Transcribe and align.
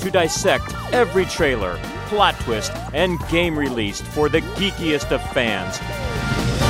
to 0.00 0.10
dissect 0.10 0.74
every 0.92 1.24
trailer, 1.26 1.78
plot 2.06 2.38
twist, 2.40 2.72
and 2.92 3.18
game 3.28 3.58
released 3.58 4.02
for 4.02 4.28
the 4.28 4.40
geekiest 4.40 5.12
of 5.12 5.22
fans. 5.32 5.78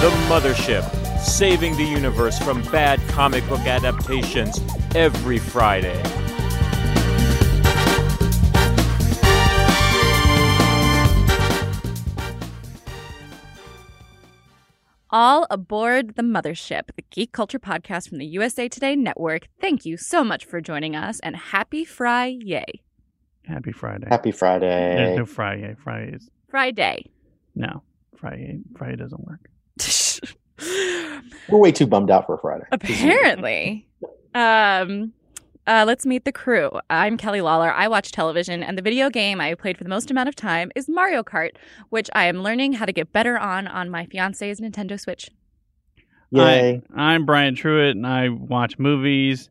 The 0.00 0.10
Mothership, 0.28 0.84
saving 1.18 1.76
the 1.76 1.84
universe 1.84 2.38
from 2.38 2.62
bad 2.64 3.00
comic 3.08 3.46
book 3.48 3.60
adaptations 3.60 4.60
every 4.94 5.38
Friday. 5.38 6.02
All 15.12 15.48
aboard 15.50 16.14
the 16.14 16.22
mothership, 16.22 16.82
the 16.94 17.04
geek 17.10 17.32
culture 17.32 17.58
podcast 17.58 18.08
from 18.08 18.18
the 18.18 18.26
USA 18.26 18.68
Today 18.68 18.94
Network. 18.94 19.48
Thank 19.60 19.84
you 19.84 19.96
so 19.96 20.22
much 20.22 20.44
for 20.44 20.60
joining 20.60 20.94
us 20.94 21.18
and 21.20 21.34
happy 21.34 21.84
Friday. 21.84 22.82
Happy 23.50 23.72
Friday. 23.72 24.06
Happy 24.08 24.30
Friday. 24.30 24.66
There's 24.66 25.08
Friday. 25.08 25.16
no 25.16 25.26
Friday. 25.26 25.76
Friday 25.82 26.12
is 26.14 26.30
Friday. 26.48 27.10
no 27.54 27.82
Friday. 28.16 28.60
Friday 28.76 28.96
doesn't 28.96 29.24
work. 29.26 29.50
We're 31.48 31.58
way 31.58 31.72
too 31.72 31.86
bummed 31.86 32.10
out 32.10 32.26
for 32.26 32.38
Friday. 32.38 32.64
Apparently. 32.70 33.88
um, 34.34 35.12
uh, 35.66 35.84
let's 35.86 36.06
meet 36.06 36.24
the 36.24 36.32
crew. 36.32 36.70
I'm 36.88 37.16
Kelly 37.16 37.40
Lawler. 37.40 37.72
I 37.72 37.88
watch 37.88 38.12
television, 38.12 38.62
and 38.62 38.78
the 38.78 38.82
video 38.82 39.10
game 39.10 39.40
I 39.40 39.54
played 39.54 39.76
for 39.76 39.84
the 39.84 39.90
most 39.90 40.10
amount 40.10 40.28
of 40.28 40.36
time 40.36 40.70
is 40.74 40.88
Mario 40.88 41.22
Kart, 41.22 41.50
which 41.88 42.08
I 42.14 42.26
am 42.26 42.42
learning 42.42 42.74
how 42.74 42.86
to 42.86 42.92
get 42.92 43.12
better 43.12 43.38
on 43.38 43.66
on 43.66 43.90
my 43.90 44.06
fiance's 44.06 44.60
Nintendo 44.60 44.98
Switch. 44.98 45.30
Yay. 46.30 46.82
I, 46.96 47.14
I'm 47.14 47.26
Brian 47.26 47.56
Truitt, 47.56 47.92
and 47.92 48.06
I 48.06 48.28
watch 48.28 48.78
movies, 48.78 49.50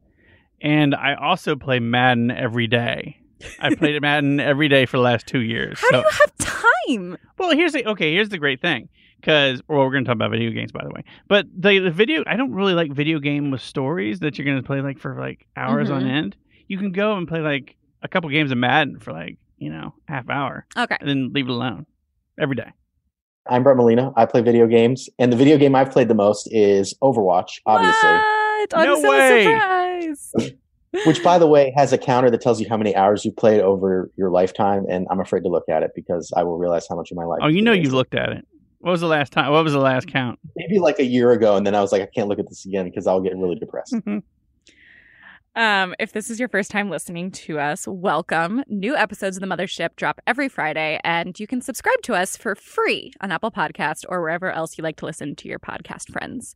and 0.61 0.95
I 0.95 1.15
also 1.15 1.55
play 1.55 1.79
Madden 1.79 2.31
every 2.31 2.67
day. 2.67 3.19
I 3.59 3.73
played 3.75 4.01
Madden 4.01 4.39
every 4.39 4.67
day 4.67 4.85
for 4.85 4.97
the 4.97 5.03
last 5.03 5.27
two 5.27 5.41
years. 5.41 5.79
How 5.79 5.89
do 5.91 5.97
So- 5.97 5.99
you 6.01 6.09
have 6.11 6.37
time? 6.37 7.17
Well, 7.37 7.51
here's 7.51 7.73
the 7.73 7.85
okay. 7.87 8.13
Here's 8.13 8.29
the 8.29 8.37
great 8.37 8.61
thing, 8.61 8.89
because 9.21 9.61
well, 9.67 9.79
we're 9.79 9.91
going 9.91 10.03
to 10.03 10.07
talk 10.07 10.15
about 10.15 10.31
video 10.31 10.51
games, 10.51 10.71
by 10.71 10.83
the 10.83 10.89
way. 10.89 11.03
But 11.27 11.45
the 11.55 11.79
the 11.79 11.91
video, 11.91 12.23
I 12.27 12.35
don't 12.35 12.51
really 12.53 12.73
like 12.73 12.91
video 12.91 13.19
game 13.19 13.51
with 13.51 13.61
stories 13.61 14.19
that 14.19 14.37
you're 14.37 14.45
going 14.45 14.57
to 14.61 14.63
play 14.65 14.81
like 14.81 14.99
for 14.99 15.19
like 15.19 15.45
hours 15.55 15.89
on 15.89 16.03
Mhm. 16.03 16.09
end. 16.11 16.35
You 16.67 16.77
can 16.77 16.91
go 16.91 17.15
and 17.15 17.27
play 17.27 17.39
like 17.41 17.75
a 18.01 18.07
couple 18.07 18.29
games 18.29 18.51
of 18.51 18.57
Madden 18.57 18.99
for 18.99 19.11
like 19.13 19.37
you 19.57 19.69
know 19.71 19.93
half 20.07 20.29
hour, 20.29 20.65
Okay. 20.77 20.97
and 20.99 21.07
then 21.09 21.31
leave 21.33 21.45
it 21.47 21.51
alone 21.51 21.85
every 22.39 22.55
day. 22.55 22.71
I'm 23.47 23.63
Brett 23.63 23.77
Molina. 23.77 24.11
I 24.15 24.25
play 24.25 24.41
video 24.41 24.67
games, 24.67 25.09
and 25.17 25.31
the 25.31 25.37
video 25.37 25.57
game 25.57 25.73
I've 25.75 25.91
played 25.91 26.07
the 26.07 26.13
most 26.15 26.47
is 26.51 26.93
Overwatch, 27.01 27.59
obviously. 27.65 28.09
What? 28.09 28.73
I'm 28.75 28.85
No 28.85 29.01
so 29.01 29.09
way. 29.09 29.43
surprised. 29.43 30.53
Which, 31.05 31.23
by 31.23 31.37
the 31.37 31.47
way, 31.47 31.71
has 31.75 31.93
a 31.93 31.97
counter 31.97 32.31
that 32.31 32.41
tells 32.41 32.59
you 32.59 32.67
how 32.67 32.77
many 32.77 32.95
hours 32.95 33.23
you've 33.23 33.37
played 33.37 33.61
over 33.61 34.09
your 34.15 34.31
lifetime, 34.31 34.85
and 34.89 35.05
I'm 35.11 35.19
afraid 35.19 35.41
to 35.41 35.49
look 35.49 35.69
at 35.69 35.83
it 35.83 35.91
because 35.95 36.33
I 36.35 36.43
will 36.43 36.57
realize 36.57 36.87
how 36.89 36.95
much 36.95 37.11
of 37.11 37.17
my 37.17 37.25
life. 37.25 37.39
Oh, 37.43 37.47
you 37.47 37.61
know 37.61 37.73
it 37.73 37.79
is. 37.81 37.85
you 37.85 37.91
looked 37.91 38.15
at 38.15 38.29
it. 38.31 38.47
What 38.79 38.91
was 38.91 39.01
the 39.01 39.07
last 39.07 39.31
time? 39.33 39.51
What 39.51 39.63
was 39.63 39.73
the 39.73 39.79
last 39.79 40.07
count? 40.07 40.39
maybe 40.55 40.79
like 40.79 40.99
a 40.99 41.05
year 41.05 41.31
ago, 41.31 41.55
and 41.55 41.67
then 41.67 41.75
I 41.75 41.81
was 41.81 41.91
like, 41.91 42.01
I 42.01 42.07
can't 42.07 42.27
look 42.27 42.39
at 42.39 42.47
this 42.49 42.65
again 42.65 42.85
because 42.85 43.07
I'll 43.07 43.21
get 43.21 43.35
really 43.35 43.55
depressed. 43.55 43.93
Um, 45.55 45.93
if 45.99 46.13
this 46.13 46.29
is 46.29 46.39
your 46.39 46.47
first 46.47 46.71
time 46.71 46.89
listening 46.89 47.31
to 47.31 47.59
us, 47.59 47.85
welcome. 47.87 48.63
New 48.67 48.95
episodes 48.95 49.35
of 49.35 49.41
the 49.41 49.47
Mothership 49.47 49.95
drop 49.97 50.21
every 50.25 50.47
Friday, 50.47 50.99
and 51.03 51.37
you 51.37 51.47
can 51.47 51.59
subscribe 51.59 52.01
to 52.03 52.13
us 52.13 52.37
for 52.37 52.55
free 52.55 53.11
on 53.19 53.31
Apple 53.31 53.51
Podcast 53.51 54.05
or 54.07 54.21
wherever 54.21 54.51
else 54.51 54.77
you 54.77 54.83
like 54.83 54.95
to 54.97 55.05
listen 55.05 55.35
to 55.35 55.49
your 55.49 55.59
podcast 55.59 56.11
friends. 56.11 56.55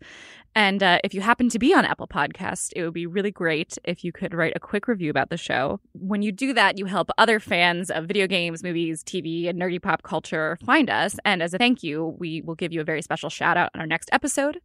And 0.55 0.83
uh, 0.83 0.99
if 1.03 1.13
you 1.13 1.21
happen 1.21 1.49
to 1.49 1.57
be 1.57 1.73
on 1.73 1.83
Apple 1.83 2.07
Podcast, 2.07 2.73
it 2.75 2.83
would 2.83 2.93
be 2.93 3.07
really 3.07 3.31
great 3.31 3.77
if 3.83 4.03
you 4.03 4.11
could 4.11 4.33
write 4.33 4.53
a 4.55 4.59
quick 4.59 4.87
review 4.87 5.09
about 5.09 5.29
the 5.29 5.37
show. 5.37 5.79
When 5.93 6.21
you 6.21 6.31
do 6.31 6.53
that, 6.53 6.77
you 6.77 6.85
help 6.85 7.09
other 7.17 7.39
fans 7.39 7.89
of 7.89 8.05
video 8.05 8.27
games, 8.27 8.63
movies, 8.63 9.03
TV, 9.03 9.49
and 9.49 9.59
nerdy 9.59 9.81
pop 9.81 10.03
culture 10.03 10.59
find 10.63 10.89
us. 10.89 11.17
And 11.25 11.41
as 11.41 11.53
a 11.53 11.57
thank 11.57 11.81
you, 11.81 12.15
we 12.19 12.41
will 12.41 12.55
give 12.55 12.71
you 12.71 12.81
a 12.81 12.83
very 12.83 13.01
special 13.01 13.29
shout 13.29 13.57
out 13.57 13.71
on 13.73 13.81
our 13.81 13.87
next 13.87 14.09
episode. 14.11 14.59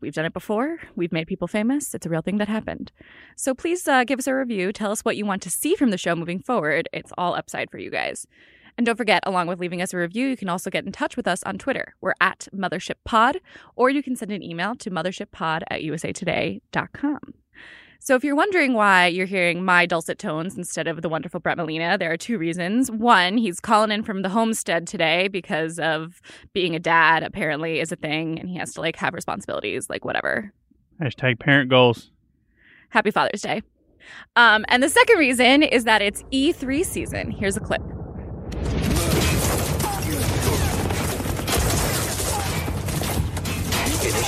We've 0.00 0.12
done 0.12 0.26
it 0.26 0.34
before. 0.34 0.78
We've 0.94 1.12
made 1.12 1.26
people 1.26 1.48
famous. 1.48 1.94
It's 1.94 2.06
a 2.06 2.10
real 2.10 2.22
thing 2.22 2.38
that 2.38 2.48
happened. 2.48 2.92
So 3.36 3.54
please 3.54 3.88
uh, 3.88 4.04
give 4.04 4.18
us 4.18 4.26
a 4.26 4.34
review. 4.34 4.72
Tell 4.72 4.92
us 4.92 5.00
what 5.00 5.16
you 5.16 5.24
want 5.24 5.42
to 5.42 5.50
see 5.50 5.74
from 5.74 5.90
the 5.90 5.98
show 5.98 6.14
moving 6.14 6.40
forward. 6.40 6.88
It's 6.92 7.12
all 7.16 7.34
upside 7.34 7.70
for 7.70 7.78
you 7.78 7.90
guys. 7.90 8.26
And 8.76 8.86
don't 8.86 8.96
forget, 8.96 9.22
along 9.26 9.46
with 9.46 9.60
leaving 9.60 9.82
us 9.82 9.92
a 9.92 9.98
review, 9.98 10.26
you 10.26 10.36
can 10.36 10.48
also 10.48 10.70
get 10.70 10.84
in 10.84 10.92
touch 10.92 11.16
with 11.16 11.26
us 11.26 11.42
on 11.44 11.58
Twitter. 11.58 11.94
We're 12.00 12.14
at 12.20 12.48
Mothership 12.54 12.96
Pod, 13.04 13.40
or 13.76 13.90
you 13.90 14.02
can 14.02 14.16
send 14.16 14.32
an 14.32 14.42
email 14.42 14.74
to 14.76 14.90
mothershippod 14.90 15.62
at 15.70 15.82
usatoday.com. 15.82 17.20
So 18.02 18.14
if 18.14 18.24
you're 18.24 18.34
wondering 18.34 18.72
why 18.72 19.08
you're 19.08 19.26
hearing 19.26 19.62
my 19.62 19.84
dulcet 19.84 20.18
tones 20.18 20.56
instead 20.56 20.88
of 20.88 21.02
the 21.02 21.08
wonderful 21.10 21.38
Brett 21.38 21.58
Molina, 21.58 21.98
there 21.98 22.10
are 22.10 22.16
two 22.16 22.38
reasons. 22.38 22.90
One, 22.90 23.36
he's 23.36 23.60
calling 23.60 23.90
in 23.90 24.02
from 24.04 24.22
the 24.22 24.30
homestead 24.30 24.86
today 24.86 25.28
because 25.28 25.78
of 25.78 26.22
being 26.54 26.74
a 26.74 26.78
dad, 26.78 27.22
apparently, 27.22 27.78
is 27.78 27.92
a 27.92 27.96
thing, 27.96 28.40
and 28.40 28.48
he 28.48 28.56
has 28.56 28.72
to 28.74 28.80
like 28.80 28.96
have 28.96 29.12
responsibilities, 29.12 29.90
like 29.90 30.06
whatever. 30.06 30.50
Hashtag 31.00 31.38
parent 31.40 31.68
goals. 31.68 32.10
Happy 32.88 33.10
Father's 33.10 33.42
Day. 33.42 33.62
Um, 34.34 34.64
and 34.68 34.82
the 34.82 34.88
second 34.88 35.18
reason 35.18 35.62
is 35.62 35.84
that 35.84 36.00
it's 36.00 36.22
E3 36.32 36.84
season. 36.84 37.30
Here's 37.30 37.58
a 37.58 37.60
clip. 37.60 37.82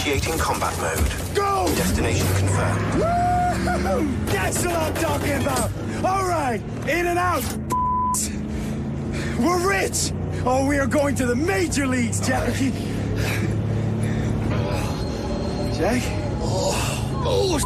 Initiating 0.04 0.36
combat 0.36 0.76
mode. 0.80 1.36
Go! 1.36 1.66
Destination 1.76 2.26
confirmed. 2.34 3.02
That's 4.26 4.66
what 4.66 4.74
I'm 4.74 4.94
talking 4.94 5.40
about. 5.40 5.70
All 6.04 6.26
right, 6.26 6.60
in 6.88 7.06
and 7.06 7.20
out. 7.20 7.44
We're 9.38 9.64
rich. 9.64 10.10
Oh, 10.44 10.66
we 10.66 10.78
are 10.78 10.88
going 10.88 11.14
to 11.14 11.26
the 11.26 11.36
major 11.36 11.86
leagues, 11.86 12.18
Jack. 12.18 12.52
Jack? 15.72 16.02
Oh, 16.42 17.58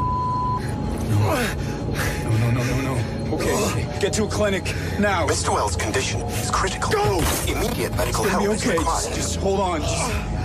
no, 2.22 2.50
no, 2.50 2.50
no, 2.50 2.62
no, 2.62 2.94
no. 2.94 3.34
Okay, 3.34 3.98
get 3.98 4.12
to 4.12 4.24
a 4.24 4.28
clinic 4.28 4.64
now. 5.00 5.26
Mr. 5.26 5.54
Welles' 5.54 5.76
condition 5.76 6.20
is 6.20 6.50
critical. 6.50 6.92
Go! 6.92 7.22
Immediate 7.48 7.96
medical 7.96 8.24
It's 8.24 8.32
help 8.32 8.44
be 8.44 8.50
is 8.52 8.66
required. 8.66 8.84
Just, 8.84 9.14
just 9.14 9.36
hold 9.36 9.58
on. 9.58 9.80
Just- 9.80 10.36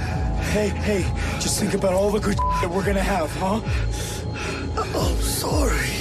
hey, 0.51 0.67
hey, 0.67 1.03
just 1.39 1.57
think 1.61 1.73
about 1.73 1.93
all 1.93 2.11
the 2.11 2.19
good 2.19 2.37
that 2.37 2.69
we're 2.69 2.83
gonna 2.83 2.99
have, 2.99 3.31
huh? 3.37 3.61
Oh, 4.75 5.17
sorry. 5.21 6.00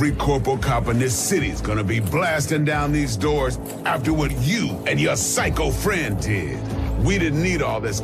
Every 0.00 0.12
corpo 0.12 0.56
cop 0.56 0.88
in 0.88 0.98
this 0.98 1.14
city's 1.14 1.60
gonna 1.60 1.84
be 1.84 2.00
blasting 2.00 2.64
down 2.64 2.90
these 2.90 3.18
doors 3.18 3.58
after 3.84 4.14
what 4.14 4.30
you 4.40 4.82
and 4.86 4.98
your 4.98 5.14
psycho 5.14 5.70
friend 5.70 6.18
did. 6.22 6.58
We 7.04 7.18
didn't 7.18 7.42
need 7.42 7.60
all 7.60 7.82
this 7.82 8.00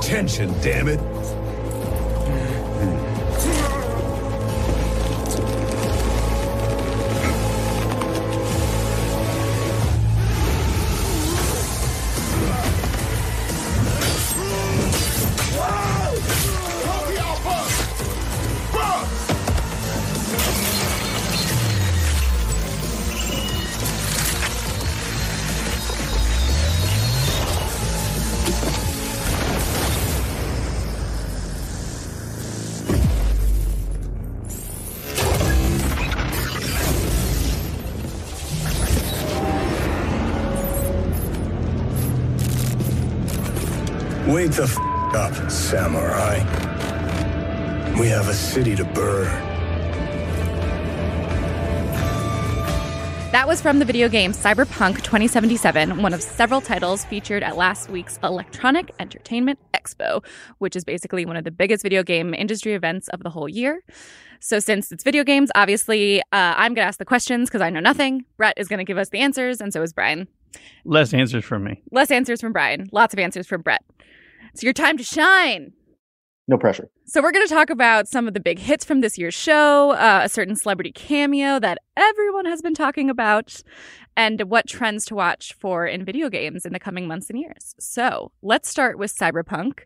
tension, 0.00 0.50
damn 0.62 0.88
it. 0.88 0.98
Samurai. 45.52 46.38
We 48.00 48.08
have 48.08 48.28
a 48.28 48.34
city 48.34 48.74
to 48.76 48.84
burn. 48.84 49.52
That 53.32 53.48
was 53.48 53.62
from 53.62 53.78
the 53.78 53.84
video 53.84 54.08
game 54.08 54.32
Cyberpunk 54.32 54.96
2077, 55.02 56.02
one 56.02 56.12
of 56.12 56.22
several 56.22 56.60
titles 56.60 57.04
featured 57.04 57.42
at 57.42 57.56
last 57.56 57.88
week's 57.88 58.18
Electronic 58.22 58.90
Entertainment 58.98 59.58
Expo, 59.72 60.24
which 60.58 60.76
is 60.76 60.84
basically 60.84 61.24
one 61.24 61.36
of 61.36 61.44
the 61.44 61.50
biggest 61.50 61.82
video 61.82 62.02
game 62.02 62.34
industry 62.34 62.74
events 62.74 63.08
of 63.08 63.22
the 63.22 63.30
whole 63.30 63.48
year. 63.48 63.82
So, 64.40 64.58
since 64.58 64.92
it's 64.92 65.04
video 65.04 65.24
games, 65.24 65.50
obviously, 65.54 66.20
uh, 66.20 66.24
I'm 66.32 66.74
going 66.74 66.84
to 66.84 66.88
ask 66.88 66.98
the 66.98 67.04
questions 67.04 67.48
because 67.48 67.62
I 67.62 67.70
know 67.70 67.80
nothing. 67.80 68.24
Brett 68.36 68.54
is 68.56 68.68
going 68.68 68.78
to 68.78 68.84
give 68.84 68.98
us 68.98 69.08
the 69.08 69.20
answers, 69.20 69.60
and 69.60 69.72
so 69.72 69.80
is 69.82 69.92
Brian. 69.92 70.28
Less 70.84 71.14
answers 71.14 71.44
from 71.44 71.64
me. 71.64 71.80
Less 71.90 72.10
answers 72.10 72.40
from 72.40 72.52
Brian, 72.52 72.88
lots 72.92 73.14
of 73.14 73.18
answers 73.18 73.46
from 73.46 73.62
Brett. 73.62 73.82
It's 74.52 74.62
your 74.62 74.72
time 74.72 74.98
to 74.98 75.04
shine. 75.04 75.72
No 76.48 76.58
pressure. 76.58 76.90
So, 77.06 77.22
we're 77.22 77.32
going 77.32 77.46
to 77.46 77.54
talk 77.54 77.70
about 77.70 78.08
some 78.08 78.28
of 78.28 78.34
the 78.34 78.40
big 78.40 78.58
hits 78.58 78.84
from 78.84 79.00
this 79.00 79.16
year's 79.16 79.34
show, 79.34 79.92
uh, 79.92 80.22
a 80.24 80.28
certain 80.28 80.56
celebrity 80.56 80.92
cameo 80.92 81.58
that 81.60 81.78
everyone 81.96 82.44
has 82.46 82.60
been 82.60 82.74
talking 82.74 83.08
about, 83.08 83.62
and 84.16 84.42
what 84.42 84.66
trends 84.66 85.04
to 85.06 85.14
watch 85.14 85.54
for 85.54 85.86
in 85.86 86.04
video 86.04 86.28
games 86.28 86.66
in 86.66 86.72
the 86.72 86.78
coming 86.80 87.06
months 87.06 87.30
and 87.30 87.38
years. 87.38 87.74
So, 87.78 88.32
let's 88.42 88.68
start 88.68 88.98
with 88.98 89.16
Cyberpunk. 89.16 89.80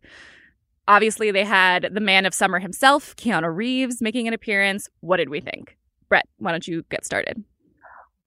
Obviously, 0.88 1.30
they 1.30 1.44
had 1.44 1.90
the 1.92 2.00
man 2.00 2.26
of 2.26 2.34
summer 2.34 2.58
himself, 2.58 3.14
Keanu 3.16 3.54
Reeves, 3.54 4.00
making 4.00 4.26
an 4.26 4.34
appearance. 4.34 4.88
What 5.00 5.18
did 5.18 5.28
we 5.28 5.40
think? 5.40 5.76
Brett, 6.08 6.28
why 6.38 6.52
don't 6.52 6.66
you 6.66 6.84
get 6.90 7.04
started? 7.04 7.44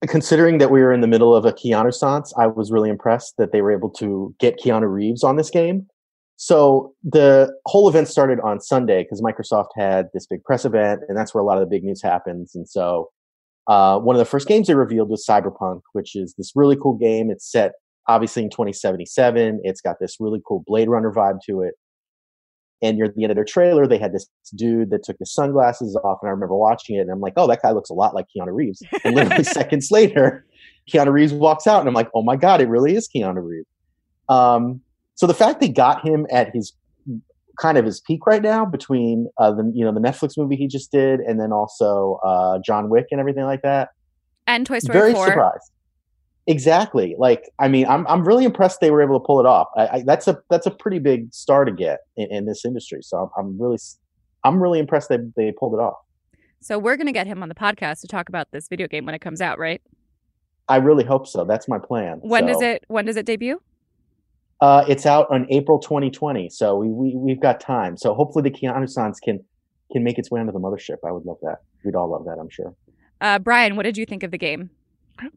Considering 0.08 0.60
that 0.60 0.72
we 0.72 0.82
were 0.82 0.94
in 0.94 1.02
the 1.02 1.08
middle 1.08 1.36
of 1.36 1.46
a 1.46 1.52
Keanussance, 1.52 2.32
I 2.38 2.48
was 2.48 2.72
really 2.72 2.90
impressed 2.90 3.36
that 3.38 3.52
they 3.52 3.62
were 3.62 3.72
able 3.72 3.90
to 3.92 4.34
get 4.40 4.60
Keanu 4.60 4.90
Reeves 4.90 5.24
on 5.24 5.36
this 5.36 5.50
game. 5.50 5.88
So 6.42 6.94
the 7.04 7.54
whole 7.66 7.90
event 7.90 8.08
started 8.08 8.40
on 8.40 8.62
Sunday 8.62 9.04
because 9.04 9.22
Microsoft 9.22 9.72
had 9.76 10.08
this 10.14 10.26
big 10.26 10.42
press 10.46 10.64
event, 10.64 11.02
and 11.10 11.18
that's 11.18 11.34
where 11.34 11.42
a 11.42 11.46
lot 11.46 11.58
of 11.58 11.62
the 11.62 11.70
big 11.70 11.84
news 11.84 12.02
happens. 12.02 12.56
And 12.56 12.68
so 12.68 13.10
uh, 13.68 14.00
one 14.00 14.16
of 14.16 14.20
the 14.20 14.26
first 14.26 14.48
games 14.48 14.68
they 14.68 14.74
revealed 14.74 15.10
was 15.10 15.26
Cyberpunk, 15.30 15.82
which 15.92 16.16
is 16.16 16.36
this 16.38 16.54
really 16.56 16.78
cool 16.78 16.94
game. 16.94 17.30
It's 17.30 17.46
set 17.46 17.74
obviously 18.08 18.44
in 18.44 18.50
2077. 18.50 19.60
It's 19.66 19.82
got 19.82 19.98
this 20.00 20.16
really 20.22 20.40
cool 20.48 20.64
Blade 20.66 20.88
Runner 20.88 21.12
vibe 21.12 21.42
to 21.48 21.62
it. 21.62 21.74
And 22.82 22.98
near 22.98 23.10
the 23.10 23.24
end 23.24 23.32
of 23.32 23.36
their 23.36 23.44
trailer, 23.44 23.86
they 23.86 23.98
had 23.98 24.14
this 24.14 24.30
dude 24.56 24.92
that 24.92 25.04
took 25.04 25.18
his 25.20 25.34
sunglasses 25.34 25.98
off, 26.06 26.20
and 26.22 26.30
I 26.30 26.32
remember 26.32 26.56
watching 26.56 26.96
it, 26.96 27.02
and 27.02 27.12
I'm 27.12 27.20
like, 27.20 27.34
"Oh, 27.36 27.48
that 27.48 27.62
guy 27.62 27.72
looks 27.72 27.90
a 27.90 27.94
lot 27.94 28.16
like 28.16 28.28
Keanu 28.34 28.56
Reeves." 28.56 28.82
And 29.04 29.14
literally 29.14 29.44
seconds 29.60 29.92
later, 29.92 30.46
Keanu 30.90 31.12
Reeves 31.12 31.34
walks 31.34 31.68
out, 31.68 31.82
and 31.82 31.90
I'm 31.90 31.94
like, 31.94 32.10
"Oh 32.16 32.24
my 32.24 32.38
god, 32.38 32.62
it 32.62 32.70
really 32.70 32.96
is 32.96 33.10
Keanu 33.14 33.46
Reeves." 33.46 33.68
Um, 34.30 34.80
so 35.20 35.28
the 35.28 35.34
fact 35.34 35.60
they 35.60 35.68
got 35.68 36.02
him 36.02 36.26
at 36.32 36.56
his 36.56 36.72
kind 37.60 37.78
of 37.78 37.84
his 37.84 38.00
peak 38.00 38.26
right 38.26 38.42
now 38.42 38.64
between 38.66 39.28
uh, 39.38 39.52
the 39.52 39.70
you 39.76 39.84
know 39.84 39.94
the 39.94 40.00
Netflix 40.00 40.38
movie 40.38 40.56
he 40.56 40.66
just 40.66 40.94
did, 40.94 41.20
and 41.20 41.42
then 41.42 41.52
also 41.52 42.22
uh, 42.24 42.60
John 42.66 42.88
Wick 42.90 43.08
and 43.12 43.20
everything 43.20 43.44
like 43.44 43.62
that, 43.64 43.90
And 44.48 44.66
Toy 44.66 44.80
Story 44.80 44.98
very 44.98 45.14
4. 45.14 45.28
surprised. 45.28 45.72
Exactly. 46.48 47.18
Like, 47.20 47.50
I 47.60 47.68
mean, 47.68 47.86
I'm 47.86 48.08
I'm 48.08 48.26
really 48.26 48.46
impressed 48.46 48.80
they 48.80 48.92
were 48.92 49.02
able 49.02 49.20
to 49.20 49.26
pull 49.26 49.42
it 49.42 49.46
off. 49.46 49.68
I, 49.76 49.88
I, 49.88 50.04
that's 50.06 50.30
a 50.30 50.40
that's 50.50 50.68
a 50.68 50.72
pretty 50.72 51.00
big 51.00 51.34
star 51.34 51.66
to 51.66 51.72
get 51.74 52.00
in, 52.16 52.32
in 52.32 52.46
this 52.46 52.64
industry. 52.64 53.00
So 53.02 53.18
I'm, 53.18 53.30
I'm 53.38 53.62
really 53.62 53.78
I'm 54.46 54.64
really 54.64 54.80
impressed 54.80 55.10
they 55.10 55.18
they 55.36 55.52
pulled 55.52 55.74
it 55.74 55.82
off. 55.82 55.98
So, 56.62 56.80
we're 56.80 56.96
going 56.96 57.08
to 57.08 57.14
get 57.14 57.28
him 57.28 57.44
on 57.44 57.50
the 57.50 57.56
podcast 57.56 58.00
to 58.02 58.08
talk 58.08 58.30
about 58.30 58.52
this 58.52 58.70
video 58.70 58.88
game 58.88 59.06
when 59.06 59.16
it 59.16 59.20
comes 59.20 59.42
out, 59.42 59.60
right? 59.60 59.82
I 60.70 60.78
really 60.78 61.04
hope 61.04 61.28
so. 61.28 61.44
That's 61.44 61.68
my 61.68 61.78
plan. 61.78 62.20
When 62.22 62.46
does 62.46 62.62
it 62.62 62.86
when 62.88 63.04
does 63.04 63.18
it 63.18 63.26
debut? 63.26 63.62
Uh, 64.62 64.84
it's 64.88 65.06
out 65.06 65.28
on 65.32 65.48
April 65.50 65.80
2020, 65.80 66.50
so 66.50 66.76
we, 66.76 66.90
we 66.90 67.16
we've 67.16 67.40
got 67.40 67.60
time. 67.60 67.96
So 67.96 68.14
hopefully 68.14 68.50
the 68.50 68.52
Keanussance 68.52 69.22
can 69.24 69.44
can 69.92 70.04
make 70.04 70.18
its 70.20 70.30
way 70.30 70.40
onto 70.42 70.52
the 70.52 70.60
mothership. 70.60 70.98
I 71.08 71.12
would 71.12 71.26
love 71.26 71.38
that. 71.44 71.60
We'd 71.84 71.96
all 71.96 72.12
love 72.12 72.26
that. 72.26 72.38
I'm 72.40 72.50
sure. 72.50 72.76
Uh, 73.22 73.40
Brian, 73.40 73.76
what 73.76 73.84
did 73.84 73.98
you 73.98 74.06
think 74.06 74.24
of 74.24 74.32
the 74.32 74.38
game? 74.38 74.70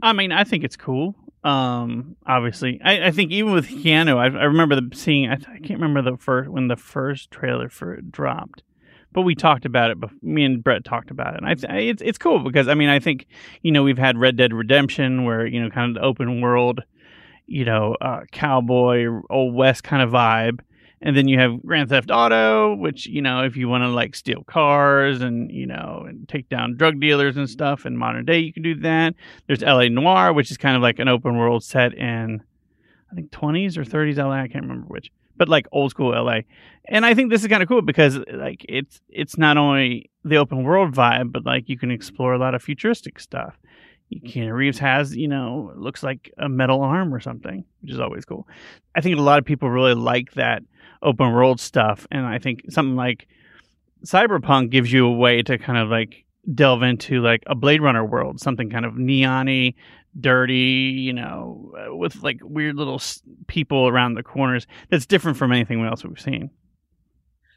I 0.02 0.12
mean, 0.12 0.32
I 0.32 0.44
think 0.44 0.64
it's 0.64 0.76
cool. 0.76 1.14
Um, 1.44 2.16
obviously, 2.24 2.80
I, 2.84 3.08
I 3.08 3.10
think 3.10 3.32
even 3.32 3.52
with 3.52 3.66
Keanu, 3.66 4.16
I, 4.16 4.26
I 4.26 4.44
remember 4.44 4.76
the 4.76 4.90
seeing. 4.94 5.28
I, 5.28 5.34
I 5.34 5.58
can't 5.58 5.80
remember 5.80 6.02
the 6.02 6.16
first 6.16 6.50
when 6.50 6.68
the 6.68 6.76
first 6.76 7.30
trailer 7.30 7.68
for 7.68 7.94
it 7.94 8.12
dropped, 8.12 8.62
but 9.12 9.22
we 9.22 9.34
talked 9.34 9.64
about 9.64 9.90
it. 9.90 9.98
Before, 10.00 10.16
me 10.22 10.44
and 10.44 10.62
Brett 10.62 10.84
talked 10.84 11.10
about 11.10 11.34
it, 11.34 11.42
and 11.42 11.46
I, 11.46 11.74
I 11.74 11.78
it's 11.80 12.02
it's 12.02 12.18
cool 12.18 12.40
because 12.40 12.68
I 12.68 12.74
mean, 12.74 12.88
I 12.88 13.00
think 13.00 13.26
you 13.62 13.72
know 13.72 13.82
we've 13.82 13.98
had 13.98 14.18
Red 14.18 14.36
Dead 14.36 14.52
Redemption, 14.52 15.24
where 15.24 15.44
you 15.44 15.60
know 15.60 15.68
kind 15.70 15.96
of 15.96 16.00
the 16.00 16.06
open 16.06 16.40
world, 16.40 16.82
you 17.52 17.66
know, 17.66 17.94
uh, 18.00 18.20
cowboy 18.32 19.06
old 19.28 19.54
west 19.54 19.84
kind 19.84 20.02
of 20.02 20.10
vibe. 20.10 20.60
And 21.04 21.16
then 21.16 21.26
you 21.26 21.38
have 21.38 21.60
Grand 21.62 21.88
Theft 21.88 22.10
Auto, 22.10 22.76
which 22.76 23.06
you 23.06 23.20
know, 23.20 23.44
if 23.44 23.56
you 23.56 23.68
want 23.68 23.82
to 23.84 23.88
like 23.88 24.14
steal 24.14 24.44
cars 24.44 25.20
and 25.20 25.50
you 25.50 25.66
know 25.66 26.04
and 26.08 26.28
take 26.28 26.48
down 26.48 26.76
drug 26.76 27.00
dealers 27.00 27.36
and 27.36 27.50
stuff 27.50 27.84
in 27.84 27.96
modern 27.96 28.24
day, 28.24 28.38
you 28.38 28.52
can 28.52 28.62
do 28.62 28.76
that. 28.76 29.14
There's 29.46 29.62
LA 29.62 29.88
Noire, 29.88 30.32
which 30.32 30.50
is 30.50 30.56
kind 30.56 30.76
of 30.76 30.82
like 30.82 30.98
an 30.98 31.08
open 31.08 31.36
world 31.36 31.64
set 31.64 31.92
in, 31.92 32.42
I 33.10 33.14
think 33.16 33.30
20s 33.30 33.76
or 33.76 33.84
30s 33.84 34.16
LA. 34.16 34.42
I 34.42 34.48
can't 34.48 34.64
remember 34.64 34.86
which, 34.86 35.10
but 35.36 35.48
like 35.48 35.66
old 35.72 35.90
school 35.90 36.12
LA. 36.12 36.40
And 36.86 37.04
I 37.04 37.14
think 37.14 37.30
this 37.30 37.42
is 37.42 37.48
kind 37.48 37.62
of 37.62 37.68
cool 37.68 37.82
because 37.82 38.18
like 38.32 38.64
it's 38.68 39.00
it's 39.08 39.36
not 39.36 39.56
only 39.56 40.08
the 40.24 40.36
open 40.36 40.62
world 40.62 40.94
vibe, 40.94 41.32
but 41.32 41.44
like 41.44 41.68
you 41.68 41.76
can 41.76 41.90
explore 41.90 42.32
a 42.32 42.38
lot 42.38 42.54
of 42.54 42.62
futuristic 42.62 43.18
stuff. 43.18 43.58
Keanu 44.20 44.52
Reeves 44.52 44.78
has, 44.78 45.14
you 45.16 45.28
know, 45.28 45.72
looks 45.76 46.02
like 46.02 46.32
a 46.38 46.48
metal 46.48 46.82
arm 46.82 47.14
or 47.14 47.20
something, 47.20 47.64
which 47.80 47.92
is 47.92 48.00
always 48.00 48.24
cool. 48.24 48.46
I 48.94 49.00
think 49.00 49.18
a 49.18 49.22
lot 49.22 49.38
of 49.38 49.44
people 49.44 49.70
really 49.70 49.94
like 49.94 50.32
that 50.32 50.62
open 51.02 51.32
world 51.32 51.60
stuff, 51.60 52.06
and 52.10 52.24
I 52.26 52.38
think 52.38 52.62
something 52.70 52.96
like 52.96 53.26
Cyberpunk 54.04 54.70
gives 54.70 54.92
you 54.92 55.06
a 55.06 55.12
way 55.12 55.42
to 55.42 55.58
kind 55.58 55.78
of 55.78 55.88
like 55.88 56.24
delve 56.54 56.82
into 56.82 57.20
like 57.20 57.42
a 57.46 57.54
Blade 57.54 57.82
Runner 57.82 58.04
world, 58.04 58.40
something 58.40 58.70
kind 58.70 58.84
of 58.84 58.96
neon-y, 58.96 59.74
dirty, 60.20 60.54
you 60.54 61.12
know, 61.12 61.72
uh, 61.78 61.94
with 61.94 62.22
like 62.22 62.40
weird 62.42 62.76
little 62.76 63.00
people 63.46 63.88
around 63.88 64.14
the 64.14 64.22
corners. 64.22 64.66
That's 64.90 65.06
different 65.06 65.38
from 65.38 65.52
anything 65.52 65.84
else 65.84 66.04
we've 66.04 66.20
seen. 66.20 66.50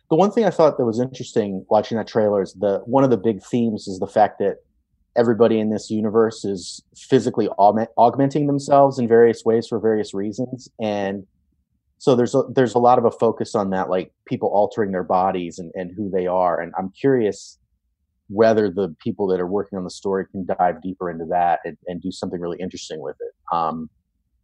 The 0.10 0.16
one 0.16 0.32
thing 0.32 0.46
I 0.46 0.52
thought 0.52 0.78
that 0.78 0.86
was 0.86 1.00
interesting 1.00 1.66
watching 1.70 1.98
that 1.98 2.08
trailer 2.08 2.44
is 2.44 2.54
the 2.54 2.80
one 2.86 3.04
of 3.04 3.10
the 3.10 3.18
big 3.18 3.42
themes 3.44 3.88
is 3.88 4.00
the 4.00 4.08
fact 4.08 4.38
that 4.40 4.58
everybody 5.16 5.60
in 5.60 5.70
this 5.70 5.90
universe 5.90 6.46
is 6.46 6.84
physically 6.96 7.48
augment, 7.50 7.90
augmenting 7.98 8.48
themselves 8.48 9.00
in 9.00 9.08
various 9.08 9.44
ways 9.46 9.68
for 9.68 9.80
various 9.80 10.14
reasons, 10.14 10.70
and 10.82 11.26
so 11.98 12.16
there's 12.16 12.36
a, 12.36 12.44
there's 12.54 12.76
a 12.76 12.80
lot 12.80 12.98
of 12.98 13.06
a 13.06 13.12
focus 13.12 13.56
on 13.56 13.70
that, 13.72 13.90
like 13.90 14.12
people 14.26 14.50
altering 14.50 14.92
their 14.92 15.04
bodies 15.04 15.60
and, 15.60 15.72
and 15.76 15.92
who 15.96 16.10
they 16.10 16.28
are. 16.28 16.60
And 16.60 16.74
I'm 16.78 16.90
curious 16.90 17.58
whether 18.28 18.70
the 18.70 18.96
people 19.04 19.28
that 19.28 19.40
are 19.40 19.48
working 19.48 19.78
on 19.78 19.84
the 19.84 19.90
story 19.90 20.26
can 20.32 20.46
dive 20.46 20.82
deeper 20.82 21.10
into 21.10 21.26
that 21.26 21.60
and, 21.64 21.78
and 21.88 22.02
do 22.02 22.12
something 22.12 22.40
really 22.40 22.60
interesting 22.60 23.00
with 23.02 23.16
it. 23.20 23.34
Um, 23.56 23.90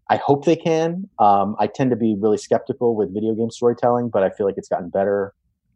I 0.10 0.18
hope 0.18 0.46
they 0.46 0.56
can. 0.56 1.10
Um, 1.20 1.56
I 1.60 1.68
tend 1.68 1.90
to 1.92 1.96
be 1.96 2.16
really 2.20 2.38
skeptical 2.38 2.96
with 2.96 3.14
video 3.14 3.34
game 3.34 3.50
storytelling, 3.50 4.10
but 4.10 4.24
I 4.24 4.30
feel 4.30 4.46
like 4.46 4.56
it's 4.58 4.70
gotten 4.70 4.90
better. 4.90 5.34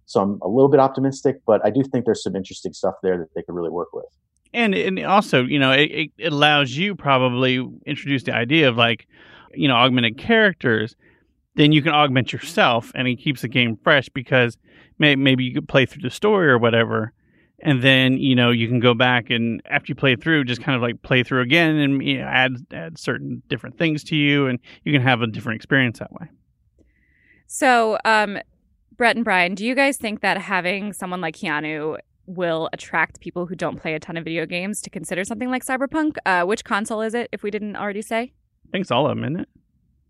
So 0.07 0.21
I'm 0.21 0.39
a 0.41 0.47
little 0.47 0.69
bit 0.69 0.79
optimistic, 0.79 1.37
but 1.47 1.65
I 1.65 1.69
do 1.69 1.83
think 1.83 2.05
there's 2.05 2.23
some 2.23 2.35
interesting 2.35 2.73
stuff 2.73 2.95
there 3.01 3.17
that 3.17 3.33
they 3.35 3.41
could 3.41 3.55
really 3.55 3.69
work 3.69 3.93
with. 3.93 4.05
And 4.55 4.73
and 4.73 4.99
also 5.05 5.43
you 5.43 5.59
know 5.59 5.71
it, 5.71 6.11
it- 6.17 6.27
allows 6.33 6.71
you 6.77 6.95
probably 6.95 7.55
introduce 7.85 8.23
the 8.23 8.33
idea 8.33 8.69
of 8.69 8.77
like 8.77 9.07
you 9.53 9.67
know 9.67 9.75
augmented 9.75 10.17
characters. 10.17 10.95
Then 11.55 11.71
you 11.71 11.81
can 11.81 11.93
augment 11.93 12.33
yourself 12.33 12.91
and 12.95 13.07
it 13.07 13.15
keeps 13.15 13.41
the 13.41 13.47
game 13.47 13.77
fresh 13.81 14.09
because 14.09 14.57
may, 14.99 15.15
maybe 15.15 15.45
you 15.45 15.53
could 15.53 15.69
play 15.69 15.85
through 15.85 16.01
the 16.01 16.09
story 16.09 16.49
or 16.49 16.57
whatever. 16.57 17.13
And 17.61 17.81
then 17.81 18.17
you 18.17 18.35
know 18.35 18.51
you 18.51 18.67
can 18.67 18.79
go 18.81 18.93
back 18.93 19.29
and 19.29 19.61
after 19.69 19.91
you 19.91 19.95
play 19.95 20.15
through 20.17 20.43
just 20.43 20.61
kind 20.61 20.75
of 20.75 20.81
like 20.81 21.01
play 21.01 21.23
through 21.23 21.41
again 21.41 21.75
and 21.77 22.03
you 22.03 22.17
know, 22.19 22.25
add 22.25 22.51
add 22.73 22.97
certain 22.97 23.41
different 23.47 23.77
things 23.77 24.03
to 24.05 24.15
you 24.15 24.47
and 24.47 24.59
you 24.83 24.91
can 24.91 25.01
have 25.01 25.21
a 25.21 25.27
different 25.27 25.55
experience 25.55 25.99
that 25.99 26.11
way. 26.11 26.27
So, 27.47 27.97
um, 28.05 28.37
Brett 28.97 29.15
and 29.15 29.23
Brian, 29.25 29.55
do 29.55 29.65
you 29.65 29.75
guys 29.75 29.97
think 29.97 30.21
that 30.21 30.37
having 30.37 30.93
someone 30.93 31.21
like 31.21 31.35
Keanu 31.35 31.97
will 32.27 32.69
attract 32.73 33.19
people 33.19 33.45
who 33.45 33.55
don't 33.55 33.79
play 33.79 33.93
a 33.93 33.99
ton 33.99 34.17
of 34.17 34.23
video 34.23 34.45
games 34.45 34.81
to 34.81 34.89
consider 34.89 35.23
something 35.23 35.49
like 35.49 35.65
Cyberpunk? 35.65 36.17
Uh, 36.25 36.43
which 36.43 36.63
console 36.63 37.01
is 37.01 37.13
it, 37.13 37.29
if 37.31 37.43
we 37.43 37.51
didn't 37.51 37.75
already 37.75 38.01
say? 38.01 38.33
I 38.67 38.71
think 38.71 38.81
it's 38.83 38.91
all 38.91 39.05
of 39.05 39.15
them 39.15 39.23
isn't 39.23 39.41
it 39.41 39.49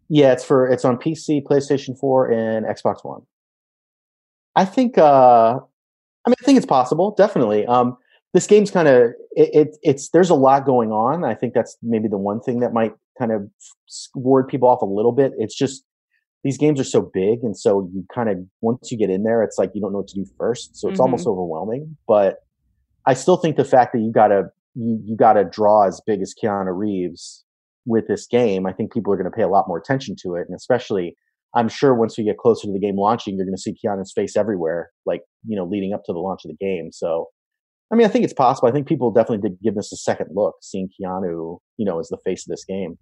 Yeah, 0.10 0.32
it's 0.32 0.44
for 0.44 0.68
it's 0.68 0.86
on 0.86 0.98
PC, 0.98 1.44
PlayStation 1.44 1.98
4, 2.00 2.32
and 2.32 2.66
Xbox 2.66 3.04
One. 3.04 3.22
I 4.56 4.66
think 4.66 4.98
uh 4.98 5.56
I 6.26 6.30
mean 6.30 6.36
I 6.42 6.46
think 6.46 6.58
it's 6.58 6.66
possible, 6.66 7.14
definitely. 7.18 7.66
Um 7.66 7.98
this 8.34 8.48
game's 8.48 8.72
kind 8.72 8.88
of 8.88 9.12
it, 9.32 9.50
it 9.54 9.78
it's 9.82 10.10
there's 10.10 10.30
a 10.30 10.36
lot 10.36 10.66
going 10.66 10.92
on. 10.92 11.24
I 11.24 11.36
think 11.36 11.54
that's 11.54 11.78
maybe 11.82 12.08
the 12.08 12.18
one 12.18 12.40
thing 12.42 12.60
that 12.62 12.74
might 12.74 12.94
kind 13.18 13.32
of 13.32 13.50
ward 14.14 14.48
people 14.48 14.68
off 14.68 14.82
a 14.82 14.86
little 14.86 15.12
bit. 15.12 15.34
It's 15.38 15.56
just 15.56 15.84
these 16.46 16.58
games 16.60 16.80
are 16.80 16.86
so 16.86 17.02
big 17.14 17.40
and 17.44 17.58
so 17.58 17.90
you 17.94 18.06
kind 18.14 18.30
of 18.30 18.38
once 18.62 18.90
you 18.92 18.98
get 18.98 19.10
in 19.10 19.24
there 19.24 19.44
it's 19.44 19.58
like 19.58 19.72
you 19.74 19.82
don't 19.82 19.92
know 19.92 19.98
what 19.98 20.08
to 20.08 20.16
do 20.16 20.26
first. 20.38 20.78
So 20.80 20.88
it's 20.88 21.00
Mhm. 21.00 21.04
almost 21.04 21.28
overwhelming, 21.28 21.98
but 22.08 22.38
I 23.06 23.14
still 23.16 23.36
think 23.38 23.58
the 23.58 23.66
fact 23.66 23.92
that 23.94 24.00
you 24.00 24.12
got 24.12 24.28
to 24.30 24.44
you 24.76 25.00
you 25.04 25.16
got 25.18 25.34
to 25.34 25.44
draw 25.44 25.84
as 25.88 26.00
big 26.06 26.22
as 26.22 26.34
Keanu 26.42 26.74
Reeves 26.78 27.44
with 27.86 28.08
this 28.08 28.26
game, 28.28 28.66
I 28.66 28.74
think 28.74 28.94
people 28.94 29.12
are 29.14 29.18
going 29.18 29.30
to 29.32 29.36
pay 29.36 29.44
a 29.44 29.48
lot 29.48 29.68
more 29.68 29.78
attention 29.78 30.16
to 30.22 30.36
it, 30.36 30.46
and 30.48 30.56
especially 30.56 31.16
I'm 31.56 31.70
sure 31.70 31.96
once 31.96 32.18
we 32.18 32.24
get 32.26 32.38
closer 32.38 32.68
to 32.68 32.74
the 32.74 32.80
game 32.80 32.98
launching, 32.98 33.38
you're 33.38 33.46
going 33.46 33.56
to 33.56 33.62
see 33.62 33.74
Keanu's 33.84 34.12
face 34.12 34.36
everywhere, 34.36 34.92
like 35.06 35.22
you 35.48 35.56
know, 35.56 35.66
leading 35.66 35.94
up 35.94 36.04
to 36.06 36.14
the 36.14 36.20
launch 36.20 36.42
of 36.46 36.52
the 36.52 36.58
game. 36.58 36.92
So, 36.92 37.28
I 37.92 37.96
mean, 37.96 38.06
I 38.06 38.10
think 38.10 38.26
it's 38.26 38.34
possible. 38.34 38.68
I 38.68 38.72
think 38.72 38.88
people 38.88 39.10
definitely 39.12 39.48
did 39.50 39.58
give 39.64 39.76
this 39.76 39.92
a 39.94 39.98
second 39.98 40.30
look, 40.34 40.56
seeing 40.62 40.90
Keanu, 40.90 41.60
you 41.78 41.86
know, 41.86 42.00
as 42.00 42.10
the 42.10 42.18
face 42.26 42.46
of 42.46 42.52
this 42.52 42.66
game. 42.66 42.98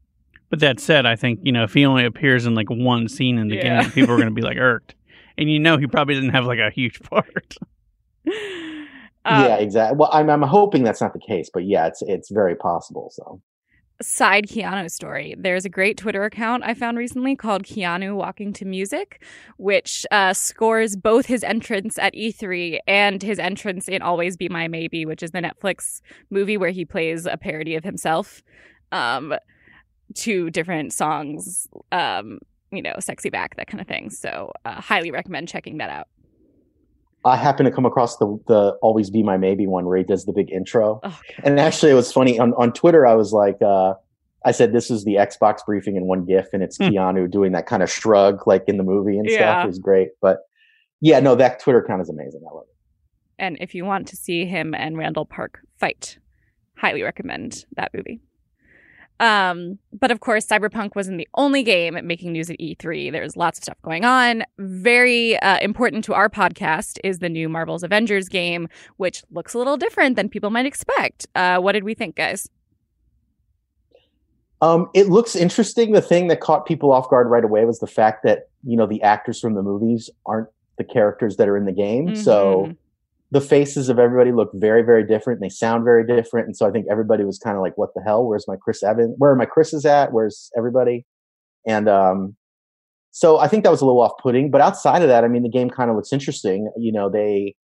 But 0.54 0.60
that 0.60 0.80
said, 0.80 1.08
I 1.08 1.16
think 1.16 1.40
you 1.42 1.52
know 1.52 1.64
if 1.64 1.74
he 1.74 1.84
only 1.84 2.06
appears 2.06 2.46
in 2.46 2.54
like 2.54 2.70
one 2.70 3.08
scene 3.08 3.40
in 3.40 3.48
the 3.48 3.56
Yeah. 3.56 3.82
game, 3.82 3.92
people 3.92 4.12
are 4.14 4.18
going 4.18 4.30
to 4.30 4.36
be 4.36 4.44
like 4.44 4.58
irked, 4.60 4.94
and 5.36 5.50
you 5.50 5.58
know 5.60 5.78
he 5.78 5.88
probably 5.88 6.14
didn't 6.14 6.30
have 6.30 6.46
like 6.46 6.60
a 6.60 6.70
huge 6.70 7.02
part. 7.10 7.56
Um, 9.26 9.46
yeah, 9.46 9.56
exactly. 9.56 9.98
Well, 9.98 10.12
I'm 10.14 10.30
I'm 10.30 10.44
hoping 10.44 10.84
that's 10.84 11.02
not 11.02 11.14
the 11.14 11.20
case, 11.20 11.50
but 11.52 11.66
yeah, 11.66 11.88
it's 11.88 12.04
it's 12.04 12.30
very 12.30 12.56
possible. 12.56 13.10
So. 13.12 13.42
side 14.00 14.46
Keanu 14.46 14.92
story. 14.92 15.34
There's 15.40 15.66
a 15.66 15.70
great 15.70 15.98
Twitter 15.98 16.24
account 16.24 16.62
I 16.64 16.76
found 16.76 17.00
recently 17.00 17.36
called 17.36 17.64
Keanu 17.64 18.16
Walking 18.16 18.54
to 18.54 18.64
Music, 18.66 19.24
which 19.58 20.06
uh, 20.12 20.34
scores 20.34 20.96
both 20.96 21.26
his 21.26 21.44
entrance 21.44 21.98
at 21.98 22.14
E3 22.14 22.78
and 22.86 23.24
his 23.24 23.40
entrance 23.40 23.88
in 23.88 24.04
Always 24.04 24.38
Be 24.38 24.50
My 24.50 24.68
Maybe, 24.68 25.04
which 25.08 25.24
is 25.24 25.32
the 25.32 25.40
Netflix 25.42 26.02
movie 26.30 26.58
where 26.58 26.70
he 26.70 26.86
plays 26.86 27.26
a 27.26 27.38
parody 27.38 27.74
of 27.76 27.84
himself. 27.84 28.44
Um, 28.92 29.34
two 30.14 30.50
different 30.50 30.94
songs, 30.94 31.68
um, 31.92 32.40
you 32.72 32.82
know, 32.82 32.94
sexy 33.00 33.30
back, 33.30 33.56
that 33.58 33.68
kind 33.68 33.82
of 33.82 33.88
thing. 33.88 34.10
So, 34.10 34.52
uh, 34.66 34.80
highly 34.82 35.12
recommend 35.12 35.48
checking 35.48 35.78
that 35.78 35.90
out. 35.90 36.08
I 37.26 37.38
happened 37.38 37.68
to 37.68 37.72
come 37.72 37.86
across 37.86 38.18
the 38.18 38.38
the 38.48 38.72
always 38.82 39.10
be 39.10 39.24
my 39.24 39.38
maybe 39.38 39.66
one 39.68 39.86
where 39.86 39.98
he 39.98 40.04
does 40.04 40.26
the 40.26 40.34
big 40.34 40.52
intro, 40.52 41.00
Oh, 41.04 41.20
and 41.44 41.60
actually 41.60 41.92
it 41.92 41.96
was 41.96 42.12
funny 42.12 42.38
on 42.40 42.54
on 42.56 42.74
Twitter. 42.74 43.06
I 43.08 43.16
was 43.16 43.32
like, 43.32 43.62
uh, 43.62 43.94
I 44.46 44.52
said 44.52 44.74
this 44.74 44.92
is 44.92 45.06
the 45.06 45.16
Xbox 45.16 45.60
briefing 45.66 45.96
in 45.96 46.06
one 46.06 46.26
GIF, 46.26 46.48
and 46.52 46.62
it's 46.62 46.76
Hmm. 46.78 46.84
Keanu 46.90 47.32
doing 47.32 47.54
that 47.54 47.66
kind 47.66 47.82
of 47.82 47.90
shrug 47.90 48.46
like 48.46 48.64
in 48.68 48.76
the 48.78 48.84
movie 48.84 49.18
and 49.18 49.30
Yeah. 49.30 49.36
stuff. 49.38 49.64
It 49.64 49.68
was 49.68 49.80
great, 49.80 50.10
but 50.22 50.40
yeah, 51.00 51.20
no, 51.22 51.36
that 51.36 51.60
Twitter 51.62 51.80
account 51.80 52.02
is 52.02 52.10
amazing. 52.10 52.42
I 52.50 52.54
love 52.54 52.66
it. 52.68 52.76
And 53.40 53.58
if 53.62 53.74
you 53.74 53.86
want 53.86 54.08
to 54.10 54.16
see 54.18 54.46
him 54.46 54.74
and 54.76 54.98
Randall 54.98 55.26
Park 55.26 55.60
fight, 55.80 56.18
highly 56.78 57.04
recommend 57.04 57.66
that 57.78 57.92
movie. 57.94 58.20
Um, 59.20 59.80
but 59.98 60.12
of 60.12 60.20
course, 60.20 60.46
Cyberpunk 60.46 60.96
wasn't 60.96 61.18
the 61.18 61.28
only 61.36 61.64
game 61.64 61.98
making 62.04 62.34
news 62.34 62.50
at 62.50 62.58
E3. 62.60 63.12
There's 63.12 63.38
lots 63.38 63.60
of 63.60 63.64
stuff 63.64 63.82
going 63.82 64.04
on. 64.04 64.44
Very 64.58 65.38
uh, 65.40 65.60
important 65.60 66.04
to 66.06 66.14
our 66.14 66.30
podcast 66.30 66.98
is 67.04 67.20
the 67.20 67.30
new 67.30 67.48
Marvel's 67.48 67.84
Avengers 67.84 68.28
game, 68.28 68.68
which 68.98 69.24
looks 69.32 69.54
a 69.54 69.58
little 69.58 69.78
different 69.78 70.16
than 70.16 70.30
people 70.30 70.50
might 70.50 70.66
expect. 70.66 71.28
Uh, 71.36 71.60
what 71.60 71.72
did 71.74 71.84
we 71.84 71.94
think, 71.94 72.16
guys? 72.16 72.50
Um, 74.62 74.90
it 74.94 75.10
looks 75.10 75.36
interesting. 75.36 75.92
The 75.92 76.02
thing 76.02 76.28
that 76.30 76.40
caught 76.40 76.66
people 76.66 76.92
off 76.92 77.10
guard 77.10 77.30
right 77.30 77.44
away 77.44 77.66
was 77.66 77.80
the 77.80 77.88
fact 77.88 78.24
that 78.24 78.48
you 78.66 78.78
know 78.78 78.86
the 78.88 79.02
actors 79.04 79.40
from 79.40 79.56
the 79.56 79.62
movies 79.62 80.10
aren't 80.26 80.48
the 80.78 80.86
characters 80.86 81.36
that 81.38 81.48
are 81.50 81.58
in 81.58 81.66
the 81.66 81.72
game. 81.74 82.16
So 82.16 82.68
Mhm. 82.68 82.78
The 83.34 83.42
faces 83.42 83.90
of 83.90 83.98
everybody 83.98 84.32
look 84.32 84.52
very, 84.54 84.84
very 84.84 85.04
different. 85.04 85.42
They 85.42 85.50
sound 85.50 85.84
very 85.84 86.06
different, 86.06 86.46
and 86.46 86.56
so 86.56 86.68
I 86.68 86.72
think 86.72 86.86
everybody 86.90 87.26
was 87.26 87.40
kind 87.40 87.56
of 87.56 87.64
like, 87.64 87.74
"What 87.78 87.90
the 87.96 88.04
hell? 88.06 88.26
Where's 88.26 88.48
my 88.48 88.56
Chris 88.56 88.84
Evans? 88.84 89.16
Where 89.18 89.32
are 89.32 89.36
my 89.36 89.46
Chris's 89.46 89.86
at? 89.86 90.14
Where's 90.14 90.52
everybody?" 90.56 91.04
And 91.66 91.90
um, 91.90 92.36
so 93.10 93.40
I 93.40 93.48
think 93.48 93.64
that 93.64 93.72
was 93.72 93.82
a 93.82 93.86
little 93.86 94.02
off-putting. 94.02 94.52
But 94.52 94.62
outside 94.62 95.02
of 95.02 95.08
that, 95.08 95.24
I 95.24 95.30
mean, 95.30 95.42
the 95.42 95.50
game 95.50 95.72
kind 95.72 95.90
of 95.90 95.96
looks 95.96 96.14
interesting. 96.14 96.72
You 96.78 96.92
know, 96.92 97.10
they 97.10 97.56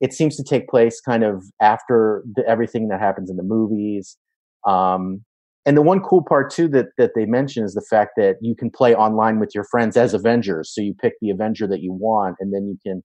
it 0.00 0.12
seems 0.12 0.36
to 0.36 0.44
take 0.44 0.68
place 0.68 1.00
kind 1.00 1.24
of 1.24 1.42
after 1.60 2.22
the, 2.36 2.46
everything 2.46 2.86
that 2.88 3.00
happens 3.00 3.28
in 3.28 3.36
the 3.36 3.42
movies. 3.42 4.16
Um, 4.64 5.24
and 5.64 5.76
the 5.76 5.82
one 5.82 6.00
cool 6.00 6.22
part 6.22 6.52
too 6.52 6.68
that 6.68 6.86
that 6.98 7.12
they 7.16 7.26
mention 7.26 7.64
is 7.64 7.74
the 7.74 7.84
fact 7.90 8.12
that 8.16 8.36
you 8.40 8.54
can 8.54 8.70
play 8.70 8.94
online 8.94 9.40
with 9.40 9.56
your 9.56 9.64
friends 9.64 9.96
as 9.96 10.14
Avengers. 10.14 10.72
So 10.72 10.82
you 10.82 10.94
pick 10.94 11.14
the 11.20 11.30
Avenger 11.30 11.66
that 11.66 11.80
you 11.80 11.92
want, 11.92 12.36
and 12.38 12.54
then 12.54 12.68
you 12.68 12.78
can 12.86 13.02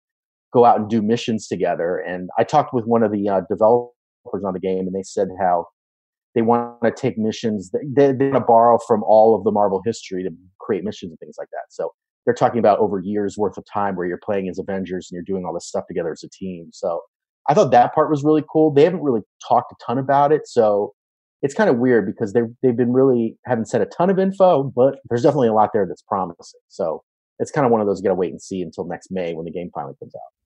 go 0.53 0.65
out 0.65 0.79
and 0.79 0.89
do 0.89 1.01
missions 1.01 1.47
together. 1.47 1.97
And 1.97 2.29
I 2.37 2.43
talked 2.43 2.73
with 2.73 2.85
one 2.85 3.03
of 3.03 3.11
the 3.11 3.27
uh, 3.29 3.41
developers 3.49 3.93
on 4.45 4.53
the 4.53 4.59
game, 4.59 4.87
and 4.87 4.95
they 4.95 5.03
said 5.03 5.29
how 5.39 5.67
they 6.35 6.41
want 6.41 6.81
to 6.83 6.91
take 6.91 7.17
missions. 7.17 7.71
They, 7.71 8.11
they 8.11 8.29
want 8.29 8.35
to 8.35 8.39
borrow 8.41 8.77
from 8.87 9.03
all 9.03 9.35
of 9.35 9.43
the 9.43 9.51
Marvel 9.51 9.81
history 9.85 10.23
to 10.23 10.29
create 10.59 10.83
missions 10.83 11.11
and 11.11 11.19
things 11.19 11.35
like 11.37 11.49
that. 11.51 11.65
So 11.69 11.91
they're 12.25 12.33
talking 12.33 12.59
about 12.59 12.79
over 12.79 12.99
years 12.99 13.37
worth 13.37 13.57
of 13.57 13.65
time 13.71 13.95
where 13.95 14.05
you're 14.05 14.19
playing 14.23 14.47
as 14.47 14.59
Avengers 14.59 15.09
and 15.09 15.15
you're 15.15 15.23
doing 15.23 15.45
all 15.45 15.53
this 15.53 15.67
stuff 15.67 15.87
together 15.87 16.11
as 16.11 16.23
a 16.23 16.29
team. 16.29 16.69
So 16.71 17.01
I 17.49 17.53
thought 17.53 17.71
that 17.71 17.93
part 17.93 18.09
was 18.09 18.23
really 18.23 18.43
cool. 18.51 18.71
They 18.71 18.83
haven't 18.83 19.01
really 19.01 19.21
talked 19.47 19.71
a 19.71 19.75
ton 19.85 19.97
about 19.97 20.31
it, 20.31 20.47
so 20.47 20.93
it's 21.41 21.55
kind 21.55 21.69
of 21.69 21.77
weird 21.77 22.05
because 22.05 22.33
they've 22.33 22.53
they've 22.61 22.77
been 22.77 22.93
really 22.93 23.37
haven't 23.45 23.65
said 23.65 23.81
a 23.81 23.87
ton 23.87 24.09
of 24.09 24.19
info, 24.19 24.63
but 24.75 24.99
there's 25.09 25.23
definitely 25.23 25.47
a 25.47 25.53
lot 25.53 25.71
there 25.73 25.87
that's 25.87 26.03
promising. 26.03 26.59
So 26.67 27.03
it's 27.39 27.51
kind 27.51 27.65
of 27.65 27.71
one 27.71 27.81
of 27.81 27.87
those 27.87 27.99
you 27.99 28.03
got 28.03 28.09
to 28.09 28.15
wait 28.15 28.31
and 28.31 28.41
see 28.41 28.61
until 28.61 28.85
next 28.85 29.11
May 29.11 29.33
when 29.33 29.45
the 29.45 29.51
game 29.51 29.71
finally 29.73 29.95
comes 29.99 30.13
out. 30.15 30.40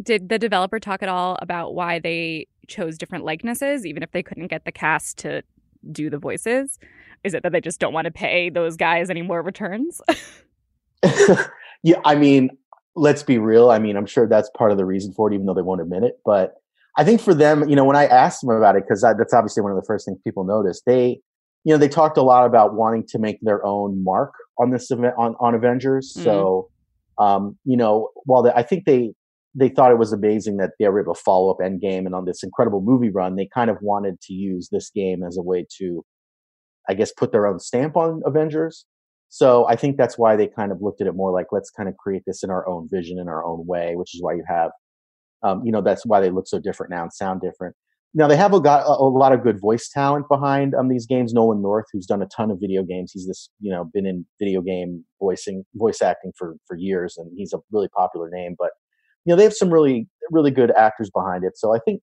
Did 0.00 0.28
the 0.28 0.38
developer 0.38 0.78
talk 0.78 1.02
at 1.02 1.08
all 1.08 1.38
about 1.42 1.74
why 1.74 1.98
they 1.98 2.46
chose 2.68 2.96
different 2.96 3.24
likenesses, 3.24 3.84
even 3.84 4.02
if 4.02 4.12
they 4.12 4.22
couldn't 4.22 4.46
get 4.48 4.64
the 4.64 4.72
cast 4.72 5.18
to 5.18 5.42
do 5.90 6.08
the 6.08 6.18
voices? 6.18 6.78
Is 7.24 7.34
it 7.34 7.42
that 7.42 7.52
they 7.52 7.60
just 7.60 7.78
don't 7.78 7.92
want 7.92 8.06
to 8.06 8.10
pay 8.10 8.50
those 8.50 8.76
guys 8.76 9.10
any 9.10 9.22
more 9.22 9.42
returns? 9.42 10.00
yeah, 11.82 12.00
I 12.04 12.14
mean, 12.14 12.50
let's 12.94 13.22
be 13.22 13.38
real. 13.38 13.70
I 13.70 13.78
mean, 13.78 13.96
I'm 13.96 14.06
sure 14.06 14.26
that's 14.26 14.50
part 14.56 14.72
of 14.72 14.78
the 14.78 14.84
reason 14.84 15.12
for 15.12 15.30
it, 15.30 15.34
even 15.34 15.46
though 15.46 15.54
they 15.54 15.62
won't 15.62 15.80
admit 15.80 16.02
it. 16.02 16.18
But 16.24 16.54
I 16.96 17.04
think 17.04 17.20
for 17.20 17.34
them, 17.34 17.68
you 17.68 17.76
know, 17.76 17.84
when 17.84 17.96
I 17.96 18.06
asked 18.06 18.40
them 18.40 18.50
about 18.50 18.76
it, 18.76 18.84
because 18.84 19.02
that's 19.02 19.32
obviously 19.32 19.62
one 19.62 19.72
of 19.72 19.76
the 19.76 19.86
first 19.86 20.06
things 20.06 20.18
people 20.24 20.44
noticed, 20.44 20.84
they, 20.86 21.20
you 21.64 21.72
know, 21.72 21.78
they 21.78 21.88
talked 21.88 22.18
a 22.18 22.22
lot 22.22 22.44
about 22.44 22.74
wanting 22.74 23.06
to 23.08 23.18
make 23.18 23.38
their 23.40 23.64
own 23.64 24.02
mark 24.02 24.32
on 24.58 24.70
this 24.70 24.90
event 24.90 25.14
on, 25.16 25.34
on 25.38 25.54
Avengers. 25.54 26.14
Mhm. 26.18 26.24
So, 26.24 26.68
um, 27.18 27.56
you 27.64 27.76
know, 27.76 28.10
while 28.24 28.42
they, 28.42 28.50
I 28.50 28.62
think 28.62 28.84
they 28.84 29.14
they 29.54 29.68
thought 29.68 29.90
it 29.90 29.98
was 29.98 30.12
amazing 30.12 30.56
that 30.56 30.70
they 30.78 30.88
were 30.88 31.00
able 31.00 31.14
to 31.14 31.20
follow 31.20 31.50
up 31.50 31.58
Endgame 31.58 32.06
and 32.06 32.14
on 32.14 32.24
this 32.24 32.42
incredible 32.42 32.80
movie 32.80 33.10
run, 33.10 33.36
they 33.36 33.48
kind 33.52 33.70
of 33.70 33.76
wanted 33.82 34.20
to 34.22 34.32
use 34.32 34.68
this 34.70 34.90
game 34.90 35.22
as 35.22 35.36
a 35.36 35.42
way 35.42 35.66
to, 35.78 36.04
I 36.88 36.94
guess, 36.94 37.12
put 37.12 37.32
their 37.32 37.46
own 37.46 37.58
stamp 37.58 37.96
on 37.96 38.22
Avengers. 38.24 38.86
So 39.28 39.66
I 39.68 39.76
think 39.76 39.96
that's 39.96 40.18
why 40.18 40.36
they 40.36 40.46
kind 40.46 40.72
of 40.72 40.80
looked 40.80 41.00
at 41.00 41.06
it 41.06 41.14
more 41.14 41.32
like 41.32 41.46
let's 41.52 41.70
kind 41.70 41.88
of 41.88 41.96
create 41.96 42.22
this 42.26 42.42
in 42.42 42.50
our 42.50 42.66
own 42.68 42.88
vision 42.90 43.18
in 43.18 43.28
our 43.28 43.44
own 43.44 43.66
way, 43.66 43.94
which 43.96 44.14
is 44.14 44.22
why 44.22 44.34
you 44.34 44.44
have, 44.46 44.70
um, 45.42 45.62
you 45.64 45.72
know, 45.72 45.80
that's 45.80 46.04
why 46.06 46.20
they 46.20 46.30
look 46.30 46.46
so 46.46 46.58
different 46.58 46.90
now 46.90 47.02
and 47.02 47.12
sound 47.12 47.40
different. 47.40 47.74
Now 48.14 48.28
they 48.28 48.36
have 48.36 48.52
a, 48.52 48.60
got 48.60 48.84
a, 48.86 48.90
a 48.90 49.08
lot 49.08 49.32
of 49.32 49.42
good 49.42 49.58
voice 49.58 49.88
talent 49.88 50.28
behind 50.28 50.74
um, 50.74 50.88
these 50.88 51.06
games. 51.06 51.32
Nolan 51.32 51.62
North, 51.62 51.86
who's 51.92 52.04
done 52.04 52.20
a 52.20 52.26
ton 52.26 52.50
of 52.50 52.58
video 52.60 52.82
games, 52.82 53.12
he's 53.12 53.26
this 53.26 53.48
you 53.58 53.72
know 53.72 53.84
been 53.92 54.04
in 54.06 54.26
video 54.38 54.60
game 54.60 55.04
voicing, 55.18 55.64
voice 55.74 56.02
acting 56.02 56.32
for 56.36 56.56
for 56.66 56.76
years, 56.76 57.16
and 57.16 57.30
he's 57.34 57.54
a 57.54 57.58
really 57.70 57.88
popular 57.96 58.28
name. 58.30 58.54
But 58.58 58.72
you 59.24 59.32
know 59.32 59.36
they 59.36 59.44
have 59.44 59.52
some 59.54 59.70
really 59.72 60.08
really 60.30 60.50
good 60.50 60.70
actors 60.76 61.10
behind 61.10 61.44
it. 61.44 61.56
So 61.58 61.74
I 61.74 61.78
think 61.84 62.02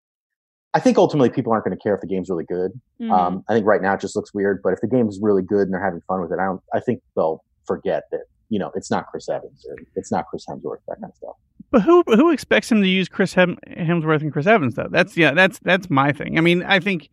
I 0.73 0.79
think 0.79 0.97
ultimately 0.97 1.29
people 1.29 1.51
aren't 1.51 1.65
going 1.65 1.75
to 1.75 1.81
care 1.81 1.95
if 1.95 2.01
the 2.01 2.07
game's 2.07 2.29
really 2.29 2.45
good. 2.45 2.71
Mhm. 3.01 3.11
Um, 3.11 3.43
I 3.49 3.53
think 3.53 3.65
right 3.65 3.81
now 3.81 3.93
it 3.95 4.01
just 4.01 4.15
looks 4.15 4.33
weird, 4.33 4.61
but 4.63 4.73
if 4.73 4.81
the 4.81 4.87
game's 4.87 5.17
really 5.21 5.41
good 5.41 5.61
and 5.61 5.73
they're 5.73 5.83
having 5.83 6.01
fun 6.07 6.21
with 6.21 6.31
it, 6.31 6.37
I 6.39 6.45
don't. 6.45 6.61
I 6.73 6.79
think 6.79 7.01
they'll 7.15 7.43
forget 7.65 8.03
that 8.11 8.21
you 8.49 8.59
know 8.59 8.71
it's 8.75 8.91
not 8.91 9.07
Chris 9.07 9.29
Evans 9.29 9.65
or 9.69 9.75
it's 9.95 10.11
not 10.11 10.27
Chris 10.27 10.45
Hemsworth, 10.47 10.79
that 10.87 10.95
kind 11.01 11.11
of 11.11 11.15
stuff. 11.15 11.35
But 11.71 11.81
who 11.81 12.03
who 12.07 12.31
expects 12.31 12.71
him 12.71 12.81
to 12.81 12.87
use 12.87 13.07
Chris 13.09 13.33
Hem- 13.33 13.57
Hemsworth 13.67 14.21
and 14.21 14.31
Chris 14.33 14.47
Evans 14.47 14.75
though? 14.75 14.87
That's 14.89 15.15
yeah, 15.17 15.33
that's 15.33 15.59
that's 15.59 15.89
my 15.89 16.11
thing. 16.11 16.37
I 16.37 16.41
mean, 16.41 16.63
I 16.63 16.79
think 16.79 17.09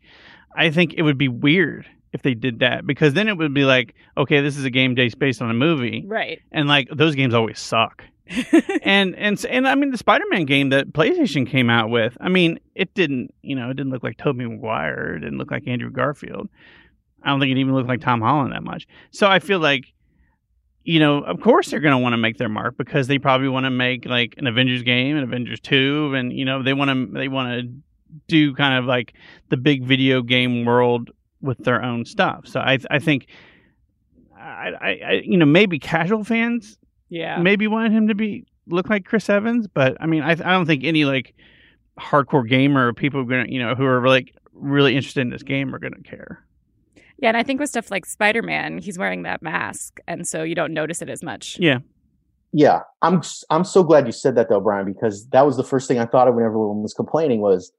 I 0.55 0.71
think 0.71 0.95
it 0.95 1.03
would 1.03 1.19
be 1.19 1.29
weird 1.29 1.87
if 2.13 2.23
they 2.23 2.35
did 2.35 2.61
that 2.61 2.87
because 2.87 3.13
then 3.15 3.29
it 3.29 3.37
would 3.37 3.53
be 3.53 3.65
like, 3.65 3.95
okay, 4.17 4.41
this 4.41 4.57
is 4.57 4.65
a 4.65 4.71
game 4.71 4.95
based 5.19 5.43
on 5.43 5.51
a 5.51 5.55
movie, 5.55 6.05
right. 6.07 6.41
and 6.53 6.69
like 6.69 6.89
those 6.91 7.15
games 7.15 7.35
always 7.35 7.59
suck. 7.59 8.03
and 8.83 9.15
and 9.15 9.45
and 9.47 9.69
I 9.69 9.75
mean 9.75 9.91
the 9.91 9.99
Spider-Man 9.99 10.47
game 10.47 10.71
that 10.71 10.93
PlayStation 10.93 11.49
came 11.49 11.71
out 11.71 11.91
with. 11.91 12.17
I 12.21 12.29
mean, 12.29 12.59
it 12.75 12.93
didn't 12.95 13.33
you 13.43 13.55
know 13.55 13.71
it 13.71 13.75
didn't 13.75 13.93
look 13.93 14.03
like 14.03 14.17
Tobey 14.19 14.47
Maguire. 14.47 15.17
It 15.17 15.21
didn't 15.21 15.39
look 15.39 15.51
like 15.51 15.67
Andrew 15.69 15.91
Garfield. 15.91 16.49
I 17.23 17.31
don't 17.31 17.41
think 17.41 17.53
it 17.53 17.59
even 17.59 17.75
looked 17.75 17.89
like 17.89 18.01
Tom 18.01 18.21
Holland 18.21 18.53
that 18.53 18.63
much. 18.63 18.87
So 19.11 19.27
I 19.27 19.41
feel 19.41 19.59
like, 19.59 19.93
you 20.85 21.01
know, 21.01 21.19
of 21.19 21.41
course 21.41 21.71
they're 21.71 21.81
going 21.81 21.93
to 21.93 21.99
want 21.99 22.13
to 22.13 22.19
make 22.19 22.39
their 22.39 22.49
mark 22.49 22.77
because 22.77 23.09
they 23.09 23.19
probably 23.19 23.49
want 23.49 23.65
to 23.65 23.71
make 23.71 24.07
like 24.07 24.35
an 24.39 24.47
Avengers 24.47 24.83
game, 24.83 25.17
an 25.17 25.23
Avengers 25.23 25.61
two, 25.61 26.15
and 26.15 26.33
you 26.33 26.45
know 26.45 26.63
they 26.63 26.73
want 26.73 26.91
to 26.91 27.19
they 27.19 27.29
want 27.29 27.61
to 27.61 27.73
do 28.29 28.55
kind 28.55 28.79
of 28.79 28.87
like 28.87 29.15
the 29.51 29.57
big 29.57 29.85
video 29.85 30.23
game 30.23 30.65
world 30.65 31.11
with 31.41 31.59
their 31.59 31.83
own 31.83 32.05
stuff. 32.05 32.47
So 32.47 32.61
I 32.61 32.79
I 32.91 32.99
think. 32.99 33.27
I, 34.39 34.71
I 34.81 35.13
you 35.25 35.39
know 35.39 35.47
maybe 35.47 35.81
casual 35.81 36.23
fans 36.23 36.79
yeah. 37.09 37.39
maybe 37.39 37.67
wanted 37.67 37.93
him 37.93 38.09
to 38.09 38.15
be 38.15 38.47
look 38.69 38.89
like 38.89 39.05
Chris 39.05 39.29
Evans, 39.29 39.67
but 39.67 39.97
I 40.01 40.07
mean, 40.07 40.23
I, 40.23 40.31
I 40.31 40.35
don't 40.35 40.67
think 40.67 40.85
any 40.85 41.05
like 41.05 41.35
hardcore 41.99 42.49
gamer 42.49 42.89
or 42.89 42.93
people 42.93 43.21
are 43.21 43.25
gonna 43.25 43.47
you 43.49 43.59
know 43.59 43.75
who 43.75 43.85
are 43.85 44.07
like 44.07 44.35
really 44.53 44.97
interested 44.97 45.21
in 45.21 45.31
this 45.31 45.43
game 45.43 45.75
are 45.75 45.79
gonna 45.79 46.03
care. 46.03 46.45
Yeah, 47.19 47.29
and 47.29 47.37
I 47.37 47.43
think 47.43 47.61
with 47.61 47.71
stuff 47.71 47.91
like 47.91 48.05
Spider 48.05 48.43
Man, 48.43 48.79
he's 48.79 48.99
wearing 48.99 49.23
that 49.23 49.43
mask, 49.43 49.99
and 50.07 50.27
so 50.27 50.43
you 50.43 50.55
don't 50.55 50.75
notice 50.75 51.01
it 51.01 51.09
as 51.09 51.23
much. 51.23 51.57
Yeah, 51.59 51.79
Yeah, 52.53 52.81
I'm 53.03 53.23
I'm 53.51 53.65
so 53.65 53.83
glad 53.83 54.07
you 54.07 54.13
said 54.13 54.35
that 54.37 54.49
though, 54.49 54.61
Brian, 54.61 54.87
because 54.87 55.29
that 55.29 55.47
was 55.47 55.57
the 55.57 55.65
first 55.65 55.89
thing 55.89 55.99
I 55.99 56.07
thought 56.07 56.29
of 56.29 56.35
when 56.35 56.45
everyone 56.45 56.83
was 56.83 56.95
complaining 56.95 57.41
was 57.41 57.73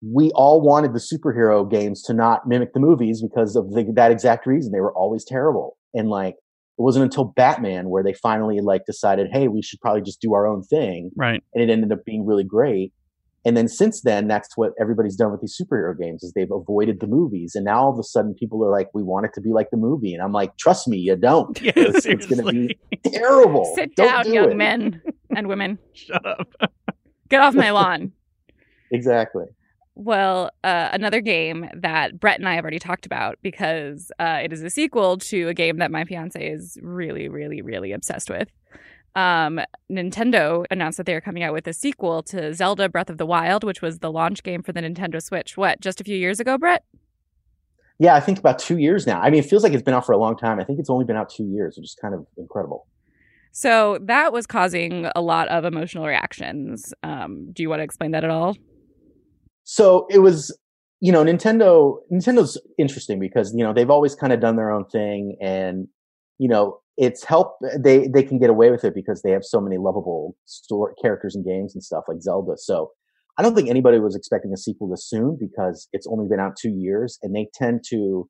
we 0.00 0.30
all 0.32 0.60
wanted 0.60 0.92
the 0.92 1.00
superhero 1.00 1.68
games 1.68 2.02
to 2.02 2.14
not 2.14 2.46
mimic 2.46 2.72
the 2.72 2.80
movies 2.80 3.20
because 3.20 3.56
of 3.56 3.72
the, 3.72 3.84
that 3.94 4.12
exact 4.12 4.46
reason. 4.46 4.72
They 4.72 4.80
were 4.80 4.94
always 4.94 5.24
terrible, 5.24 5.76
and 5.94 6.08
like 6.08 6.36
It 6.78 6.82
wasn't 6.82 7.04
until 7.04 7.24
Batman 7.24 7.88
where 7.88 8.02
they 8.04 8.12
finally 8.12 8.60
like 8.60 8.86
decided, 8.86 9.28
hey, 9.32 9.48
we 9.48 9.62
should 9.62 9.80
probably 9.80 10.02
just 10.02 10.20
do 10.20 10.32
our 10.34 10.46
own 10.46 10.62
thing, 10.62 11.10
Right. 11.16 11.42
and 11.54 11.62
it 11.62 11.70
ended 11.72 11.90
up 11.92 12.04
being 12.04 12.24
really 12.24 12.44
great. 12.44 12.92
And 13.44 13.56
then 13.56 13.66
since 13.68 14.02
then, 14.02 14.28
that's 14.28 14.56
what 14.56 14.72
everybody's 14.80 15.16
done 15.16 15.30
with 15.32 15.40
these 15.40 15.56
superhero 15.60 15.98
games 15.98 16.22
is 16.22 16.32
they've 16.34 16.50
avoided 16.50 17.00
the 17.00 17.06
movies, 17.06 17.54
and 17.54 17.64
now 17.64 17.80
all 17.84 17.92
of 17.92 17.98
a 17.98 18.02
sudden 18.02 18.34
people 18.34 18.62
are 18.64 18.70
like, 18.70 18.88
we 18.94 19.02
want 19.02 19.26
it 19.26 19.32
to 19.34 19.40
be 19.40 19.50
like 19.50 19.70
the 19.70 19.76
movie, 19.76 20.12
and 20.12 20.22
I'm 20.22 20.32
like, 20.32 20.56
trust 20.56 20.86
me, 20.86 20.98
you 20.98 21.16
don't. 21.16 21.60
Yeah, 21.62 21.72
It's, 21.76 22.04
it's 22.06 22.26
going 22.26 22.44
to 22.44 22.52
be 22.52 22.78
terrible. 23.10 23.72
Sit 23.74 23.96
Don't 23.96 24.06
down, 24.08 24.24
do 24.24 24.32
young 24.32 24.50
it. 24.52 24.56
men 24.56 25.02
and 25.36 25.46
women. 25.48 25.78
Shut 25.94 26.24
up. 26.26 26.48
Get 27.28 27.40
off 27.40 27.54
my 27.54 27.70
lawn. 27.78 28.12
Exactly. 28.90 29.44
Well, 30.00 30.52
uh, 30.62 30.90
another 30.92 31.20
game 31.20 31.68
that 31.74 32.20
Brett 32.20 32.38
and 32.38 32.48
I 32.48 32.54
have 32.54 32.62
already 32.62 32.78
talked 32.78 33.04
about 33.04 33.36
because 33.42 34.12
uh, 34.20 34.38
it 34.40 34.52
is 34.52 34.62
a 34.62 34.70
sequel 34.70 35.18
to 35.18 35.48
a 35.48 35.54
game 35.54 35.78
that 35.78 35.90
my 35.90 36.04
fiance 36.04 36.40
is 36.40 36.78
really, 36.80 37.28
really, 37.28 37.62
really 37.62 37.90
obsessed 37.90 38.30
with. 38.30 38.48
Um, 39.16 39.60
Nintendo 39.90 40.64
announced 40.70 40.98
that 40.98 41.06
they 41.06 41.14
are 41.14 41.20
coming 41.20 41.42
out 41.42 41.52
with 41.52 41.66
a 41.66 41.72
sequel 41.72 42.22
to 42.22 42.54
Zelda 42.54 42.88
Breath 42.88 43.10
of 43.10 43.18
the 43.18 43.26
Wild, 43.26 43.64
which 43.64 43.82
was 43.82 43.98
the 43.98 44.12
launch 44.12 44.44
game 44.44 44.62
for 44.62 44.70
the 44.70 44.80
Nintendo 44.82 45.20
Switch. 45.20 45.56
What, 45.56 45.80
just 45.80 46.00
a 46.00 46.04
few 46.04 46.16
years 46.16 46.38
ago, 46.38 46.56
Brett? 46.56 46.84
Yeah, 47.98 48.14
I 48.14 48.20
think 48.20 48.38
about 48.38 48.60
two 48.60 48.78
years 48.78 49.04
now. 49.04 49.20
I 49.20 49.30
mean, 49.30 49.40
it 49.40 49.46
feels 49.46 49.64
like 49.64 49.72
it's 49.72 49.82
been 49.82 49.94
out 49.94 50.06
for 50.06 50.12
a 50.12 50.18
long 50.18 50.36
time. 50.36 50.60
I 50.60 50.64
think 50.64 50.78
it's 50.78 50.90
only 50.90 51.06
been 51.06 51.16
out 51.16 51.28
two 51.28 51.46
years, 51.46 51.76
which 51.76 51.86
is 51.86 51.96
kind 52.00 52.14
of 52.14 52.24
incredible. 52.36 52.86
So 53.50 53.98
that 54.02 54.32
was 54.32 54.46
causing 54.46 55.10
a 55.16 55.20
lot 55.20 55.48
of 55.48 55.64
emotional 55.64 56.06
reactions. 56.06 56.94
Um, 57.02 57.50
do 57.50 57.64
you 57.64 57.68
want 57.68 57.80
to 57.80 57.84
explain 57.84 58.12
that 58.12 58.22
at 58.22 58.30
all? 58.30 58.54
So 59.70 60.06
it 60.08 60.20
was, 60.20 60.58
you 61.02 61.12
know, 61.12 61.22
Nintendo. 61.22 61.98
Nintendo's 62.10 62.56
interesting 62.78 63.20
because 63.20 63.52
you 63.54 63.62
know 63.62 63.74
they've 63.74 63.90
always 63.90 64.14
kind 64.14 64.32
of 64.32 64.40
done 64.40 64.56
their 64.56 64.70
own 64.70 64.86
thing, 64.86 65.36
and 65.42 65.86
you 66.38 66.48
know 66.48 66.80
it's 66.96 67.22
helped. 67.22 67.62
They 67.78 68.08
they 68.08 68.22
can 68.22 68.38
get 68.38 68.48
away 68.48 68.70
with 68.70 68.82
it 68.82 68.94
because 68.94 69.20
they 69.20 69.30
have 69.30 69.44
so 69.44 69.60
many 69.60 69.76
lovable 69.76 70.34
story 70.46 70.94
characters 71.02 71.36
and 71.36 71.44
games 71.44 71.74
and 71.74 71.84
stuff 71.84 72.04
like 72.08 72.22
Zelda. 72.22 72.56
So 72.56 72.92
I 73.36 73.42
don't 73.42 73.54
think 73.54 73.68
anybody 73.68 73.98
was 73.98 74.16
expecting 74.16 74.54
a 74.54 74.56
sequel 74.56 74.88
this 74.88 75.06
soon 75.06 75.36
because 75.38 75.86
it's 75.92 76.06
only 76.06 76.26
been 76.30 76.40
out 76.40 76.56
two 76.56 76.72
years, 76.74 77.18
and 77.22 77.36
they 77.36 77.48
tend 77.52 77.84
to 77.90 78.26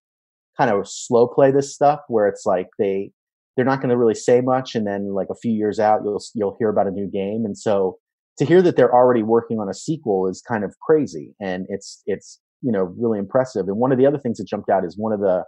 kind 0.57 0.73
of 0.73 0.89
slow 0.89 1.29
play 1.29 1.53
this 1.53 1.73
stuff 1.73 2.01
where 2.09 2.27
it's 2.27 2.47
like 2.47 2.67
they 2.81 3.13
they're 3.55 3.65
not 3.65 3.81
going 3.81 3.91
to 3.91 3.97
really 3.97 4.17
say 4.17 4.41
much, 4.41 4.75
and 4.75 4.89
then 4.89 5.15
like 5.15 5.29
a 5.31 5.39
few 5.41 5.53
years 5.53 5.79
out, 5.79 6.01
you'll 6.03 6.21
you'll 6.35 6.57
hear 6.59 6.69
about 6.69 6.89
a 6.89 6.91
new 6.91 7.09
game, 7.09 7.45
and 7.45 7.57
so 7.57 7.99
to 8.39 8.45
hear 8.45 8.63
that 8.63 8.77
they're 8.77 8.95
already 8.95 9.23
working 9.23 9.59
on 9.59 9.69
a 9.69 9.75
sequel 9.75 10.29
is 10.29 10.43
kind 10.47 10.65
of 10.65 10.75
crazy, 10.81 11.35
and 11.41 11.67
it's 11.69 12.03
it's 12.07 12.41
you 12.63 12.73
know 12.73 12.95
really 12.99 13.19
impressive. 13.19 13.67
And 13.69 13.77
one 13.77 13.93
of 13.93 13.99
the 13.99 14.07
other 14.07 14.19
things 14.19 14.39
that 14.39 14.49
jumped 14.49 14.71
out 14.71 14.85
is 14.85 14.97
one 14.97 15.13
of 15.13 15.21
the 15.21 15.45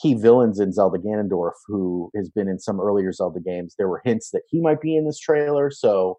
key 0.00 0.14
villains 0.14 0.58
in 0.58 0.72
Zelda 0.72 0.98
Ganondorf, 0.98 1.52
who 1.66 2.10
has 2.16 2.28
been 2.28 2.48
in 2.48 2.58
some 2.58 2.80
earlier 2.80 3.12
Zelda 3.12 3.40
games. 3.40 3.74
There 3.78 3.88
were 3.88 4.00
hints 4.04 4.30
that 4.32 4.42
he 4.48 4.60
might 4.60 4.80
be 4.80 4.96
in 4.96 5.04
this 5.04 5.18
trailer, 5.18 5.70
so 5.70 6.18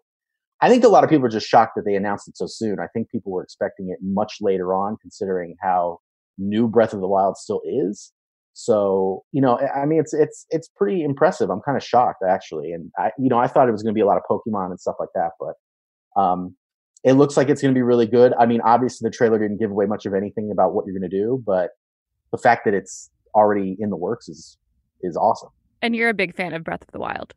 I 0.60 0.68
think 0.68 0.84
a 0.84 0.88
lot 0.88 1.04
of 1.04 1.10
people 1.10 1.26
are 1.26 1.30
just 1.30 1.48
shocked 1.48 1.72
that 1.76 1.84
they 1.84 1.94
announced 1.94 2.28
it 2.28 2.36
so 2.36 2.46
soon. 2.46 2.78
I 2.80 2.86
think 2.88 3.10
people 3.10 3.32
were 3.32 3.42
expecting 3.42 3.90
it 3.90 3.98
much 4.02 4.36
later 4.40 4.74
on, 4.74 4.96
considering 5.00 5.56
how 5.60 5.98
new 6.38 6.68
Breath 6.68 6.94
of 6.94 7.00
the 7.00 7.08
Wild 7.08 7.36
still 7.36 7.60
is. 7.64 8.12
So 8.52 9.22
you 9.32 9.40
know, 9.40 9.58
I 9.58 9.84
mean, 9.84 10.00
it's 10.00 10.14
it's 10.14 10.46
it's 10.50 10.68
pretty 10.76 11.02
impressive. 11.02 11.50
I'm 11.50 11.60
kind 11.60 11.76
of 11.76 11.84
shocked 11.84 12.22
actually, 12.26 12.72
and 12.72 12.90
I 12.98 13.12
you 13.18 13.28
know 13.28 13.38
I 13.38 13.48
thought 13.48 13.68
it 13.68 13.72
was 13.72 13.82
going 13.82 13.94
to 13.94 13.98
be 13.98 14.02
a 14.02 14.06
lot 14.06 14.16
of 14.18 14.22
Pokemon 14.30 14.70
and 14.70 14.80
stuff 14.80 14.96
like 14.98 15.10
that, 15.14 15.32
but 15.38 15.54
um, 16.16 16.54
it 17.04 17.12
looks 17.12 17.36
like 17.36 17.48
it's 17.48 17.62
going 17.62 17.72
to 17.72 17.78
be 17.78 17.82
really 17.82 18.06
good. 18.06 18.32
I 18.38 18.46
mean, 18.46 18.60
obviously 18.62 19.08
the 19.08 19.14
trailer 19.16 19.38
didn't 19.38 19.58
give 19.58 19.70
away 19.70 19.86
much 19.86 20.06
of 20.06 20.14
anything 20.14 20.50
about 20.50 20.74
what 20.74 20.86
you're 20.86 20.98
going 20.98 21.08
to 21.08 21.16
do, 21.16 21.42
but 21.46 21.70
the 22.32 22.38
fact 22.38 22.64
that 22.64 22.74
it's 22.74 23.10
already 23.34 23.76
in 23.78 23.90
the 23.90 23.96
works 23.96 24.28
is 24.28 24.56
is 25.02 25.16
awesome. 25.16 25.50
And 25.82 25.94
you're 25.94 26.08
a 26.08 26.14
big 26.14 26.34
fan 26.34 26.52
of 26.54 26.64
Breath 26.64 26.82
of 26.82 26.90
the 26.90 26.98
Wild. 26.98 27.34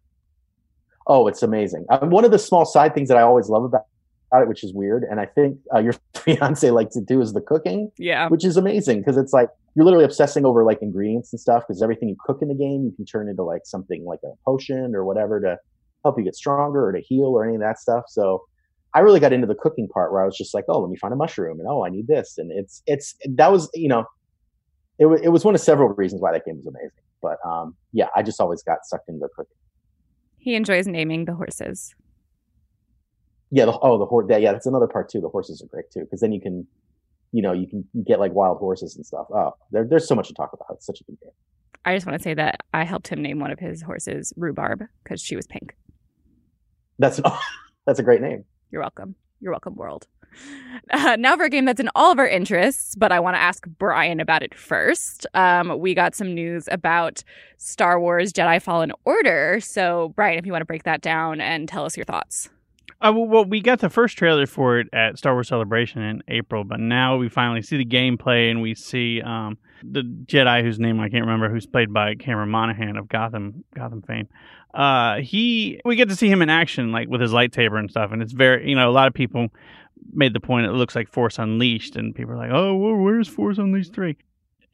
Oh, 1.08 1.28
it's 1.28 1.44
amazing. 1.44 1.86
Um, 1.90 2.10
one 2.10 2.24
of 2.26 2.32
the 2.32 2.40
small 2.40 2.66
side 2.66 2.94
things 2.94 3.10
that 3.10 3.18
I 3.18 3.22
always 3.22 3.50
love 3.50 3.64
about, 3.64 3.82
about 4.32 4.44
it, 4.44 4.48
which 4.48 4.64
is 4.64 4.74
weird, 4.74 5.04
and 5.04 5.20
I 5.20 5.26
think 5.26 5.58
uh, 5.74 5.80
your 5.80 5.94
fiance 6.16 6.70
likes 6.72 6.96
to 6.96 7.02
do, 7.02 7.22
is 7.22 7.34
the 7.34 7.42
cooking, 7.42 7.92
Yeah. 7.98 8.28
which 8.30 8.46
is 8.46 8.58
amazing 8.58 9.00
because 9.00 9.18
it's 9.18 9.34
like 9.34 9.50
you're 9.76 9.86
literally 9.86 10.06
obsessing 10.06 10.46
over 10.46 10.64
like 10.64 10.80
ingredients 10.82 11.32
and 11.34 11.40
stuff 11.40 11.64
because 11.68 11.82
everything 11.82 12.10
you 12.10 12.16
cook 12.26 12.40
in 12.42 12.48
the 12.48 12.56
game 12.56 12.84
you 12.86 12.92
can 12.96 13.06
turn 13.06 13.30
into 13.30 13.44
like 13.44 13.62
something 13.66 14.04
like 14.06 14.20
a 14.24 14.32
potion 14.46 14.96
or 14.96 15.06
whatever 15.06 15.40
to 15.40 15.58
help 16.04 16.18
you 16.18 16.24
get 16.24 16.36
stronger 16.36 16.88
or 16.88 16.92
to 16.92 17.02
heal 17.02 17.26
or 17.28 17.46
any 17.46 17.56
of 17.56 17.62
that 17.62 17.78
stuff. 17.80 18.06
So 18.08 18.44
I 18.94 19.00
really 19.00 19.20
got 19.20 19.34
into 19.34 19.48
the 19.48 19.56
cooking 19.56 19.88
part 19.88 20.12
where 20.12 20.22
I 20.22 20.26
was 20.26 20.36
just 20.36 20.54
like, 20.54 20.66
oh, 20.68 20.80
let 20.80 20.90
me 20.90 20.98
find 20.98 21.14
a 21.14 21.18
mushroom 21.18 21.60
and 21.60 21.68
oh, 21.70 21.86
I 21.86 21.90
need 21.90 22.08
this, 22.08 22.38
and 22.38 22.52
it's 22.52 22.82
it's 22.88 23.16
that 23.28 23.52
was 23.52 23.70
you 23.74 23.88
know, 23.88 24.06
it 24.98 25.06
was 25.06 25.22
it 25.22 25.30
was 25.30 25.46
one 25.46 25.56
of 25.56 25.62
several 25.62 25.90
reasons 25.90 26.22
why 26.22 26.32
that 26.32 26.46
game 26.46 26.58
was 26.58 26.66
amazing. 26.66 26.92
But 27.22 27.38
um, 27.46 27.76
yeah, 27.92 28.08
I 28.16 28.24
just 28.24 28.40
always 28.40 28.64
got 28.64 28.80
sucked 28.86 29.10
into 29.10 29.20
the 29.20 29.30
cooking. 29.36 29.56
He 30.38 30.56
enjoys 30.56 30.88
naming 30.88 31.26
the 31.26 31.34
horses. 31.34 31.94
Yeah. 33.52 33.66
The, 33.66 33.78
oh, 33.80 33.98
the 33.98 34.06
horse. 34.06 34.28
Yeah, 34.30 34.38
yeah, 34.38 34.52
that's 34.54 34.66
another 34.66 34.88
part 34.88 35.10
too. 35.10 35.22
The 35.22 35.30
horses 35.30 35.62
are 35.62 35.68
great 35.68 35.92
too 35.92 36.02
because 36.02 36.22
then 36.22 36.32
you 36.32 36.42
can, 36.42 36.66
you 37.32 37.42
know, 37.42 37.52
you 37.52 37.68
can 37.68 37.86
get 38.06 38.20
like 38.20 38.34
wild 38.34 38.58
horses 38.58 38.96
and 38.96 39.06
stuff. 39.06 39.28
Oh, 39.34 39.54
there, 39.72 39.86
there's 39.86 40.08
so 40.08 40.16
much 40.16 40.28
to 40.30 40.34
talk 40.34 40.52
about. 40.54 40.68
It's 40.76 40.86
such 40.86 41.02
a 41.02 41.04
good 41.04 41.20
game. 41.22 41.32
I 41.86 41.96
just 41.96 42.06
want 42.06 42.18
to 42.18 42.24
say 42.24 42.34
that 42.34 42.62
I 42.74 42.84
helped 42.84 43.08
him 43.08 43.22
name 43.22 43.40
one 43.40 43.52
of 43.52 43.60
his 43.60 43.82
horses 43.82 44.34
Rhubarb 44.36 44.84
because 45.04 45.22
she 45.22 45.36
was 45.36 45.48
pink. 45.48 45.76
That's 47.00 47.20
that's 47.86 48.00
a 48.00 48.04
great 48.04 48.22
name. 48.22 48.46
You're 48.72 48.82
welcome. 48.82 49.16
You're 49.42 49.52
welcome, 49.52 49.76
world. 49.76 50.08
Uh, 50.92 51.16
now 51.18 51.36
for 51.36 51.44
a 51.44 51.50
game 51.50 51.66
that's 51.66 51.80
in 51.80 51.90
all 51.96 52.12
of 52.12 52.20
our 52.20 52.28
interests, 52.28 52.96
but 52.96 53.12
I 53.12 53.20
want 53.20 53.36
to 53.36 53.42
ask 53.42 53.68
Brian 53.80 54.20
about 54.20 54.44
it 54.44 54.54
first. 54.58 55.26
Um, 55.34 55.80
we 55.80 55.94
got 55.94 56.16
some 56.16 56.34
news 56.34 56.68
about 56.72 57.24
Star 57.58 58.00
Wars 58.00 58.32
Jedi 58.32 58.62
Fallen 58.62 58.92
Order. 59.06 59.60
So, 59.60 60.14
Brian, 60.16 60.38
if 60.38 60.46
you 60.46 60.52
want 60.52 60.62
to 60.62 60.66
break 60.66 60.84
that 60.84 61.02
down 61.02 61.42
and 61.42 61.68
tell 61.68 61.86
us 61.86 61.98
your 61.98 62.06
thoughts. 62.06 62.50
Uh, 63.02 63.14
well, 63.16 63.46
we 63.46 63.62
got 63.62 63.80
the 63.80 63.90
first 63.90 64.18
trailer 64.18 64.46
for 64.46 64.80
it 64.80 64.88
at 64.94 65.18
Star 65.18 65.34
Wars 65.34 65.48
Celebration 65.48 66.02
in 66.02 66.22
April, 66.28 66.64
but 66.64 66.80
now 66.80 67.18
we 67.18 67.30
finally 67.30 67.62
see 67.62 67.78
the 67.78 67.86
gameplay 67.86 68.52
and 68.52 68.62
we 68.62 68.76
see 68.76 69.22
um, 69.22 69.58
the 69.84 70.02
Jedi 70.02 70.62
whose 70.62 70.80
name 70.80 71.00
I 71.00 71.10
can't 71.10 71.26
remember, 71.26 71.50
who's 71.50 71.66
played 71.66 71.94
by 71.94 72.16
Cameron 72.16 72.50
Monaghan 72.50 72.98
of 72.98 73.08
Gotham 73.08 73.64
Gotham 73.76 74.02
fame. 74.02 74.28
Uh, 74.74 75.18
he 75.18 75.80
we 75.86 75.96
get 75.96 76.10
to 76.10 76.16
see 76.16 76.30
him 76.30 76.42
in 76.42 76.50
action, 76.50 76.92
like 76.92 77.10
with 77.10 77.22
his 77.22 77.32
lightsaber 77.32 77.80
and 77.80 77.90
stuff, 77.90 78.12
and 78.12 78.22
it's 78.22 78.34
very 78.34 78.70
you 78.70 78.76
know 78.76 78.90
a 78.90 78.92
lot 78.92 79.08
of 79.08 79.14
people 79.14 79.48
made 80.14 80.34
the 80.34 80.40
point 80.40 80.66
it 80.66 80.72
looks 80.72 80.96
like 80.96 81.10
Force 81.10 81.40
Unleashed, 81.40 81.96
and 81.96 82.14
people 82.16 82.34
are 82.34 82.38
like, 82.38 82.52
oh, 82.52 82.76
where's 82.76 83.28
Force 83.28 83.58
Unleashed 83.58 83.94
three? 83.94 84.18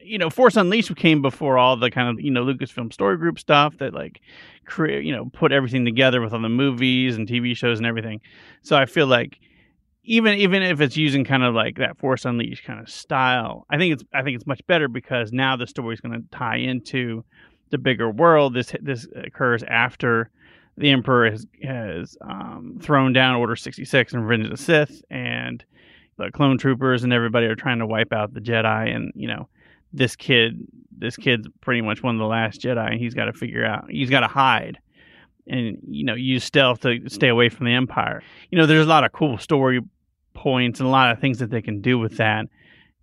You 0.00 0.18
know, 0.18 0.30
Force 0.30 0.56
Unleashed 0.56 0.94
came 0.96 1.22
before 1.22 1.58
all 1.58 1.76
the 1.76 1.90
kind 1.90 2.08
of 2.08 2.22
you 2.22 2.30
know 2.30 2.44
Lucasfilm 2.44 2.92
story 2.92 3.16
group 3.16 3.38
stuff 3.38 3.78
that 3.78 3.94
like 3.94 4.20
create 4.66 5.04
you 5.04 5.12
know 5.12 5.30
put 5.32 5.52
everything 5.52 5.84
together 5.84 6.20
with 6.20 6.32
all 6.32 6.42
the 6.42 6.48
movies 6.48 7.16
and 7.16 7.26
TV 7.26 7.56
shows 7.56 7.78
and 7.78 7.86
everything. 7.86 8.20
So 8.62 8.76
I 8.76 8.86
feel 8.86 9.06
like 9.06 9.40
even 10.06 10.38
even 10.38 10.62
if 10.62 10.80
it's 10.80 10.96
using 10.96 11.24
kind 11.24 11.42
of 11.42 11.54
like 11.54 11.76
that 11.78 11.98
Force 11.98 12.24
Unleashed 12.24 12.64
kind 12.64 12.80
of 12.80 12.88
style, 12.88 13.66
I 13.68 13.76
think 13.76 13.94
it's 13.94 14.04
I 14.14 14.22
think 14.22 14.36
it's 14.36 14.46
much 14.46 14.64
better 14.66 14.88
because 14.88 15.32
now 15.32 15.56
the 15.56 15.66
story 15.66 15.94
is 15.94 16.00
going 16.00 16.20
to 16.20 16.26
tie 16.36 16.56
into 16.56 17.24
the 17.70 17.78
bigger 17.78 18.10
world. 18.10 18.54
This 18.54 18.72
this 18.80 19.06
occurs 19.14 19.62
after 19.64 20.30
the 20.78 20.90
Emperor 20.90 21.30
has 21.30 21.46
has 21.62 22.16
um, 22.22 22.78
thrown 22.80 23.12
down 23.12 23.34
Order 23.34 23.56
sixty 23.56 23.84
six 23.84 24.12
and 24.12 24.26
Revenge 24.26 24.44
of 24.50 24.56
the 24.56 24.62
Sith, 24.62 25.02
and 25.10 25.64
the 26.16 26.30
clone 26.30 26.56
troopers 26.56 27.02
and 27.02 27.12
everybody 27.12 27.46
are 27.46 27.56
trying 27.56 27.80
to 27.80 27.86
wipe 27.86 28.12
out 28.12 28.32
the 28.32 28.40
Jedi. 28.40 28.94
And 28.94 29.12
you 29.16 29.26
know, 29.26 29.48
this 29.92 30.14
kid 30.14 30.66
this 30.96 31.16
kid's 31.16 31.48
pretty 31.60 31.82
much 31.82 32.02
one 32.02 32.14
of 32.14 32.20
the 32.20 32.26
last 32.26 32.60
Jedi, 32.60 32.92
and 32.92 33.00
he's 33.00 33.14
got 33.14 33.24
to 33.24 33.32
figure 33.32 33.66
out 33.66 33.90
he's 33.90 34.10
got 34.10 34.20
to 34.20 34.28
hide 34.28 34.78
and 35.48 35.78
you 35.88 36.04
know 36.04 36.14
use 36.14 36.44
stealth 36.44 36.80
to 36.80 37.00
stay 37.08 37.28
away 37.28 37.48
from 37.48 37.66
the 37.66 37.72
Empire. 37.72 38.22
You 38.50 38.58
know, 38.58 38.66
there's 38.66 38.86
a 38.86 38.88
lot 38.88 39.02
of 39.02 39.10
cool 39.12 39.38
story 39.38 39.80
points 40.46 40.78
and 40.78 40.86
a 40.86 40.92
lot 40.92 41.10
of 41.10 41.18
things 41.18 41.40
that 41.40 41.50
they 41.50 41.60
can 41.60 41.80
do 41.80 41.98
with 41.98 42.18
that. 42.18 42.46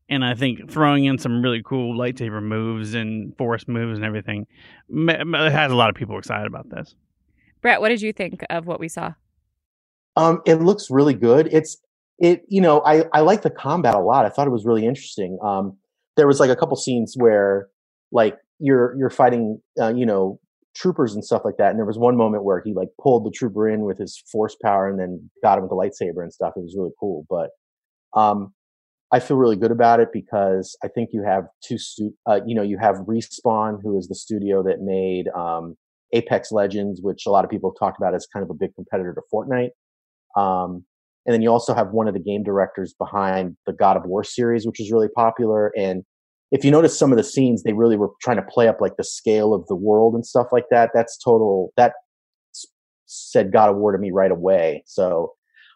And 0.07 0.23
I 0.23 0.33
think 0.33 0.71
throwing 0.71 1.03
in 1.03 1.17
some 1.17 1.41
really 1.41 1.61
cool 1.61 1.93
lightsaber 1.93 2.41
moves 2.41 2.93
and 2.93 3.35
force 3.37 3.67
moves 3.67 3.97
and 3.97 4.05
everything 4.05 4.47
ma- 4.87 5.25
ma- 5.25 5.49
has 5.49 5.69
a 5.69 5.75
lot 5.75 5.89
of 5.89 5.95
people 5.97 6.17
excited 6.17 6.47
about 6.47 6.69
this. 6.69 6.95
Brett, 7.61 7.81
what 7.81 7.89
did 7.89 8.01
you 8.01 8.13
think 8.13 8.45
of 8.49 8.65
what 8.65 8.79
we 8.79 8.87
saw? 8.87 9.15
Um, 10.15 10.41
it 10.45 10.55
looks 10.55 10.89
really 10.89 11.13
good. 11.13 11.49
It's 11.51 11.75
it, 12.17 12.43
you 12.47 12.61
know, 12.61 12.81
I 12.85 13.03
I 13.11 13.19
like 13.19 13.41
the 13.41 13.49
combat 13.49 13.93
a 13.93 13.99
lot. 13.99 14.25
I 14.25 14.29
thought 14.29 14.47
it 14.47 14.51
was 14.51 14.63
really 14.63 14.85
interesting. 14.85 15.37
Um, 15.43 15.75
there 16.15 16.27
was 16.27 16.39
like 16.39 16.49
a 16.49 16.55
couple 16.55 16.77
scenes 16.77 17.15
where 17.17 17.67
like 18.13 18.37
you're 18.57 18.95
you're 18.97 19.09
fighting, 19.09 19.59
uh, 19.81 19.93
you 19.93 20.05
know, 20.05 20.39
troopers 20.75 21.13
and 21.13 21.23
stuff 21.23 21.43
like 21.45 21.57
that. 21.57 21.69
And 21.69 21.79
there 21.79 21.85
was 21.85 21.97
one 21.97 22.17
moment 22.17 22.43
where 22.43 22.61
he 22.63 22.73
like 22.73 22.89
pulled 23.01 23.25
the 23.25 23.31
trooper 23.31 23.69
in 23.69 23.81
with 23.81 23.97
his 23.99 24.21
force 24.31 24.55
power 24.63 24.89
and 24.89 24.99
then 24.99 25.29
got 25.41 25.57
him 25.57 25.63
with 25.63 25.69
the 25.69 25.75
lightsaber 25.75 26.23
and 26.23 26.33
stuff. 26.33 26.53
It 26.55 26.63
was 26.63 26.75
really 26.77 26.93
cool. 26.99 27.25
But 27.29 27.49
um, 28.19 28.53
I 29.11 29.19
feel 29.19 29.37
really 29.37 29.55
good 29.55 29.71
about 29.71 29.99
it 29.99 30.09
because 30.11 30.75
I 30.83 30.87
think 30.87 31.09
you 31.13 31.23
have 31.23 31.45
two, 31.63 31.77
stu- 31.77 32.15
uh, 32.25 32.39
you 32.45 32.55
know, 32.55 32.63
you 32.63 32.77
have 32.79 32.95
Respawn, 33.07 33.79
who 33.81 33.97
is 33.97 34.07
the 34.07 34.15
studio 34.15 34.63
that 34.63 34.81
made 34.81 35.27
um, 35.29 35.75
Apex 36.13 36.51
Legends, 36.51 37.01
which 37.01 37.25
a 37.27 37.29
lot 37.29 37.45
of 37.45 37.51
people 37.51 37.71
have 37.71 37.79
talked 37.79 37.99
about 37.99 38.15
as 38.15 38.25
kind 38.25 38.43
of 38.43 38.49
a 38.49 38.55
big 38.55 38.73
competitor 38.75 39.13
to 39.13 39.21
Fortnite. 39.31 39.69
Um, 40.35 40.85
and 41.25 41.33
then 41.33 41.41
you 41.41 41.49
also 41.49 41.73
have 41.73 41.91
one 41.91 42.07
of 42.07 42.13
the 42.13 42.19
game 42.19 42.43
directors 42.43 42.93
behind 42.97 43.55
the 43.65 43.73
God 43.73 43.97
of 43.97 44.03
War 44.05 44.23
series, 44.23 44.65
which 44.65 44.79
is 44.79 44.91
really 44.91 45.07
popular. 45.15 45.71
And 45.77 46.03
if 46.53 46.63
you 46.63 46.69
notice 46.69 46.97
some 46.97 47.11
of 47.11 47.17
the 47.17 47.23
scenes, 47.23 47.63
they 47.63 47.73
really 47.73 47.97
were 47.97 48.11
trying 48.21 48.37
to 48.37 48.43
play 48.43 48.67
up 48.67 48.79
like 48.79 48.95
the 48.95 49.03
scale 49.03 49.55
of 49.55 49.65
the 49.65 49.75
world 49.75 50.13
and 50.13 50.23
stuff 50.23 50.47
like 50.51 50.65
that. 50.69 50.91
That's 50.93 51.17
total. 51.17 51.73
That 51.77 51.93
said 53.07 53.51
God 53.51 53.71
of 53.71 53.77
War 53.77 53.91
to 53.91 53.97
me 53.97 54.11
right 54.11 54.31
away. 54.31 54.83
So 54.85 55.33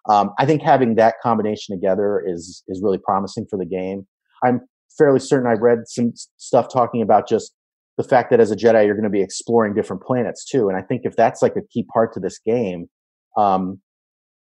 um, 0.07 0.33
I 0.37 0.45
think 0.45 0.61
having 0.61 0.93
that 0.95 1.15
combination 1.23 1.75
together 1.75 2.23
is 2.25 2.63
is 2.67 2.79
really 2.83 2.99
promising 2.99 3.47
for 3.49 3.57
the 3.57 3.65
game. 3.65 4.05
I'm 4.43 4.61
fairly 4.95 5.19
certain 5.19 5.51
I've 5.51 5.61
read 5.61 5.79
some 5.87 6.13
stuff 6.37 6.71
talking 6.71 7.01
about 7.01 7.27
just 7.27 7.53
the 7.97 8.03
fact 8.03 8.29
that 8.29 8.39
as 8.39 8.51
a 8.51 8.55
Jedi 8.55 8.85
you're 8.85 8.95
going 8.95 9.03
to 9.03 9.09
be 9.09 9.23
exploring 9.23 9.73
different 9.73 10.03
planets 10.03 10.45
too. 10.45 10.69
And 10.69 10.77
I 10.77 10.83
think 10.83 11.01
if 11.05 11.15
that's 11.15 11.41
like 11.41 11.55
a 11.55 11.67
key 11.73 11.87
part 11.91 12.13
to 12.13 12.19
this 12.19 12.37
game, 12.37 12.87
um, 13.35 13.81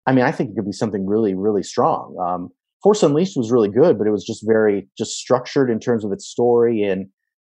I 0.07 0.11
mean, 0.11 0.25
I 0.25 0.31
think 0.31 0.49
it 0.49 0.55
could 0.55 0.65
be 0.65 0.71
something 0.71 1.05
really, 1.05 1.35
really 1.35 1.63
strong. 1.63 2.17
Um, 2.19 2.49
Force 2.85 3.01
Unleashed 3.01 3.35
was 3.35 3.51
really 3.51 3.67
good, 3.67 3.97
but 3.97 4.05
it 4.05 4.11
was 4.11 4.23
just 4.23 4.45
very 4.45 4.87
just 4.95 5.13
structured 5.13 5.71
in 5.71 5.79
terms 5.79 6.05
of 6.05 6.11
its 6.11 6.27
story 6.27 6.83
and 6.83 7.07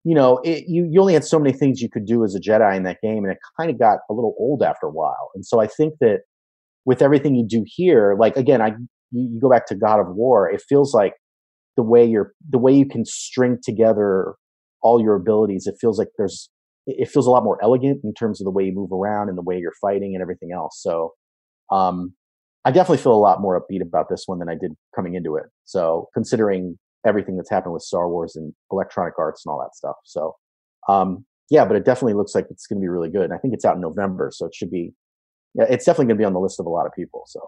you 0.03 0.15
know, 0.15 0.39
it, 0.43 0.65
you 0.69 0.89
you 0.91 1.03
only 1.03 1.13
had 1.13 1.23
so 1.23 1.39
many 1.39 1.55
things 1.55 1.83
you 1.83 1.91
could 1.91 2.07
do 2.07 2.25
as 2.25 2.35
a 2.35 2.41
Jedi 2.41 2.75
in 2.75 2.85
that 2.85 2.97
game, 3.03 3.25
and 3.25 3.33
it 3.33 3.39
kind 3.61 3.71
of 3.71 3.79
got 3.79 3.99
a 4.09 4.15
little 4.15 4.35
old 4.39 4.63
after 4.63 4.87
a 4.87 4.91
while. 4.91 5.31
And 5.35 5.45
so 5.45 5.61
I 5.61 5.67
think 5.67 5.97
that 6.01 6.21
with 6.87 7.03
everything 7.03 7.35
you 7.35 7.47
do 7.47 7.63
here, 7.67 8.17
like 8.19 8.35
again, 8.35 8.63
I 8.63 8.73
you, 9.11 9.39
go 9.39 9.51
back 9.51 9.67
to 9.67 9.75
God 9.75 10.01
of 10.01 10.07
War, 10.09 10.51
it 10.51 10.63
feels 10.67 10.95
like 10.95 11.13
the 11.77 11.83
way 11.83 12.07
you're 12.07 12.33
the 12.49 12.57
way 12.57 12.73
you 12.73 12.89
can 12.89 13.05
string 13.05 13.59
together 13.63 14.35
all 14.81 14.99
your 14.99 15.15
abilities. 15.15 15.67
It 15.67 15.75
feels 15.79 15.99
like 15.99 16.09
there's 16.17 16.49
it 16.87 17.11
feels 17.11 17.27
a 17.27 17.31
lot 17.31 17.45
more 17.45 17.63
elegant 17.63 18.01
in 18.03 18.15
terms 18.15 18.41
of 18.41 18.47
the 18.47 18.51
way 18.51 18.65
you 18.65 18.73
move 18.73 18.93
around 18.93 19.29
and 19.29 19.37
the 19.37 19.43
way 19.43 19.59
you're 19.59 19.75
fighting 19.79 20.15
and 20.15 20.23
everything 20.23 20.53
else. 20.55 20.81
So, 20.83 21.13
um, 21.71 22.15
I 22.69 22.71
definitely 22.71 23.03
feel 23.03 23.15
a 23.15 23.17
lot 23.17 23.41
more 23.41 23.59
upbeat 23.59 23.81
about 23.81 24.11
this 24.11 24.25
one 24.27 24.41
than 24.41 24.51
I 24.51 24.55
did 24.55 24.77
coming 24.95 25.15
into 25.15 25.37
it. 25.37 25.47
So, 25.65 26.11
considering 26.13 26.79
everything 27.07 27.39
that's 27.39 27.49
happened 27.49 27.73
with 27.73 27.83
Star 27.83 28.11
Wars 28.11 28.37
and 28.37 28.53
Electronic 28.71 29.15
Arts 29.19 29.47
and 29.47 29.51
all 29.51 29.59
that 29.61 29.75
stuff. 29.75 29.97
So, 30.05 30.37
um, 30.87 31.25
yeah, 31.49 31.65
but 31.65 31.77
it 31.77 31.87
definitely 31.87 32.13
looks 32.13 32.35
like 32.35 32.47
it's 32.51 32.67
going 32.67 32.79
to 32.79 32.85
be 32.85 32.89
really 32.89 33.09
good. 33.09 33.23
And 33.23 33.33
I 33.33 33.39
think 33.39 33.55
it's 33.55 33.65
out 33.65 33.77
in 33.77 33.81
November, 33.81 34.31
so 34.35 34.45
it 34.45 34.55
should 34.55 34.71
be. 34.71 34.93
Yeah, 35.55 35.65
it's 35.71 35.87
definitely 35.87 36.09
going 36.09 36.19
to 36.19 36.21
be 36.21 36.25
on 36.27 36.35
the 36.35 36.41
list 36.41 36.61
of 36.61 36.67
a 36.67 36.69
lot 36.69 36.85
of 36.85 36.93
people. 36.93 37.23
So, 37.27 37.41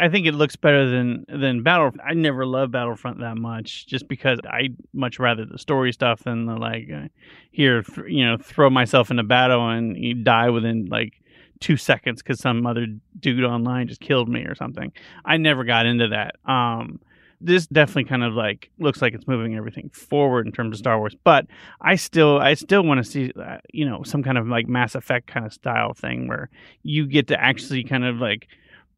I 0.00 0.08
think 0.08 0.26
it 0.26 0.34
looks 0.34 0.56
better 0.56 0.90
than 0.90 1.24
than 1.28 1.62
Battle. 1.62 1.92
I 2.04 2.14
never 2.14 2.44
loved 2.44 2.72
Battlefront 2.72 3.20
that 3.20 3.36
much, 3.36 3.86
just 3.86 4.08
because 4.08 4.40
I 4.44 4.70
much 4.92 5.20
rather 5.20 5.44
the 5.44 5.58
story 5.58 5.92
stuff 5.92 6.24
than 6.24 6.46
the 6.46 6.56
like 6.56 6.88
uh, 6.92 7.06
here, 7.52 7.84
you 8.08 8.26
know, 8.26 8.36
throw 8.36 8.68
myself 8.68 9.12
in 9.12 9.20
a 9.20 9.22
battle 9.22 9.70
and 9.70 9.96
you 9.96 10.14
die 10.14 10.50
within 10.50 10.86
like 10.86 11.12
two 11.60 11.76
seconds 11.76 12.22
because 12.22 12.40
some 12.40 12.66
other 12.66 12.86
dude 13.18 13.44
online 13.44 13.88
just 13.88 14.00
killed 14.00 14.28
me 14.28 14.42
or 14.42 14.54
something. 14.54 14.92
I 15.24 15.36
never 15.36 15.64
got 15.64 15.86
into 15.86 16.08
that. 16.08 16.36
Um, 16.50 17.00
this 17.40 17.66
definitely 17.66 18.04
kind 18.04 18.22
of 18.22 18.32
like 18.32 18.70
looks 18.78 19.02
like 19.02 19.12
it's 19.12 19.28
moving 19.28 19.54
everything 19.54 19.90
forward 19.90 20.46
in 20.46 20.52
terms 20.52 20.74
of 20.74 20.78
Star 20.78 20.98
Wars. 20.98 21.16
But 21.24 21.46
I 21.80 21.96
still, 21.96 22.38
I 22.38 22.54
still 22.54 22.82
want 22.82 23.04
to 23.04 23.10
see, 23.10 23.32
uh, 23.32 23.58
you 23.72 23.88
know, 23.88 24.02
some 24.02 24.22
kind 24.22 24.38
of 24.38 24.48
like 24.48 24.66
Mass 24.66 24.94
Effect 24.94 25.26
kind 25.26 25.44
of 25.44 25.52
style 25.52 25.92
thing 25.94 26.26
where 26.26 26.48
you 26.82 27.06
get 27.06 27.28
to 27.28 27.40
actually 27.40 27.84
kind 27.84 28.04
of 28.04 28.16
like 28.16 28.48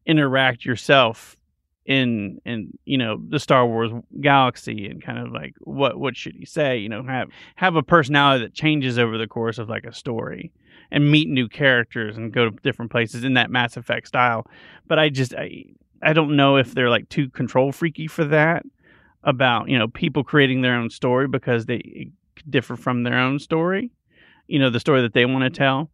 interact 0.05 0.63
yourself 0.65 1.35
in 1.87 2.39
in 2.45 2.77
you 2.83 2.97
know 2.97 3.17
the 3.29 3.39
Star 3.39 3.65
Wars 3.65 3.91
galaxy 4.19 4.87
and 4.87 5.01
kind 5.01 5.17
of 5.19 5.31
like 5.31 5.55
what 5.61 5.97
what 5.97 6.17
should 6.17 6.35
he 6.35 6.45
say 6.45 6.77
you 6.77 6.89
know 6.89 7.01
have 7.01 7.29
have 7.55 7.77
a 7.77 7.81
personality 7.81 8.43
that 8.43 8.53
changes 8.53 8.99
over 8.99 9.17
the 9.17 9.27
course 9.27 9.57
of 9.57 9.69
like 9.69 9.85
a 9.85 9.93
story 9.93 10.51
and 10.91 11.11
meet 11.11 11.27
new 11.27 11.47
characters 11.47 12.17
and 12.17 12.31
go 12.31 12.49
to 12.49 12.55
different 12.63 12.91
places 12.91 13.23
in 13.23 13.33
that 13.33 13.49
Mass 13.49 13.77
Effect 13.77 14.07
style 14.07 14.45
but 14.87 14.99
I 14.99 15.09
just 15.09 15.33
I 15.33 15.65
I 16.01 16.13
don't 16.13 16.35
know 16.35 16.57
if 16.57 16.73
they're 16.73 16.89
like 16.89 17.09
too 17.09 17.29
control 17.29 17.71
freaky 17.71 18.07
for 18.07 18.25
that 18.25 18.65
about 19.23 19.69
you 19.69 19.77
know 19.77 19.87
people 19.87 20.23
creating 20.23 20.61
their 20.61 20.75
own 20.75 20.89
story 20.89 21.27
because 21.27 21.65
they 21.65 22.11
differ 22.49 22.75
from 22.75 23.03
their 23.03 23.19
own 23.19 23.39
story, 23.39 23.91
you 24.47 24.59
know 24.59 24.69
the 24.69 24.79
story 24.79 25.01
that 25.01 25.13
they 25.13 25.25
want 25.25 25.43
to 25.43 25.49
tell. 25.49 25.89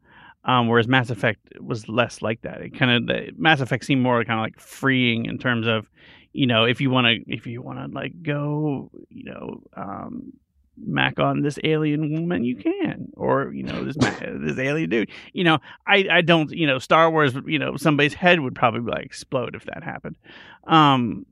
Um, 0.45 0.67
whereas 0.67 0.89
Mass 0.89 1.10
Effect 1.10 1.39
was 1.62 1.88
less 1.88 2.21
like 2.21 2.41
that. 2.41 2.62
It 2.62 2.77
kind 2.77 3.10
of 3.10 3.38
Mass 3.38 3.62
Effect 3.62 3.86
seemed 3.86 4.01
more 4.01 4.23
kind 4.25 4.39
of 4.39 4.43
like 4.43 4.60
freeing 4.60 5.25
in 5.25 5.38
terms 5.38 5.67
of, 5.67 5.89
you 6.34 6.45
know, 6.45 6.65
if 6.65 6.82
you 6.82 6.89
want 6.89 7.08
to 7.08 7.34
if 7.34 7.47
you 7.47 7.62
want 7.62 7.79
to 7.79 7.88
like 7.97 8.21
go, 8.21 8.91
you 9.10 9.23
know, 9.23 9.63
um, 9.77 10.34
mac 10.78 11.20
on 11.20 11.42
this 11.42 11.60
alien 11.64 12.12
woman, 12.14 12.44
you 12.44 12.56
can, 12.56 13.10
or 13.16 13.52
you 13.54 13.64
know 13.64 13.84
this 13.84 13.96
this 14.22 14.58
alien 14.58 14.90
dude. 14.90 15.10
You 15.34 15.44
know, 15.44 15.60
I 15.88 16.06
I 16.12 16.22
don't 16.22 16.52
you 16.52 16.68
know 16.68 16.80
Star 16.80 17.10
Wars. 17.12 17.34
You 17.46 17.60
know, 17.60 17.78
somebody's 17.78 18.14
head 18.14 18.40
would 18.40 18.56
probably 18.56 18.92
like 18.92 19.06
explode 19.06 19.56
if 19.56 19.66
that 19.66 19.84
happened. 19.84 20.18
Um, 20.66 21.26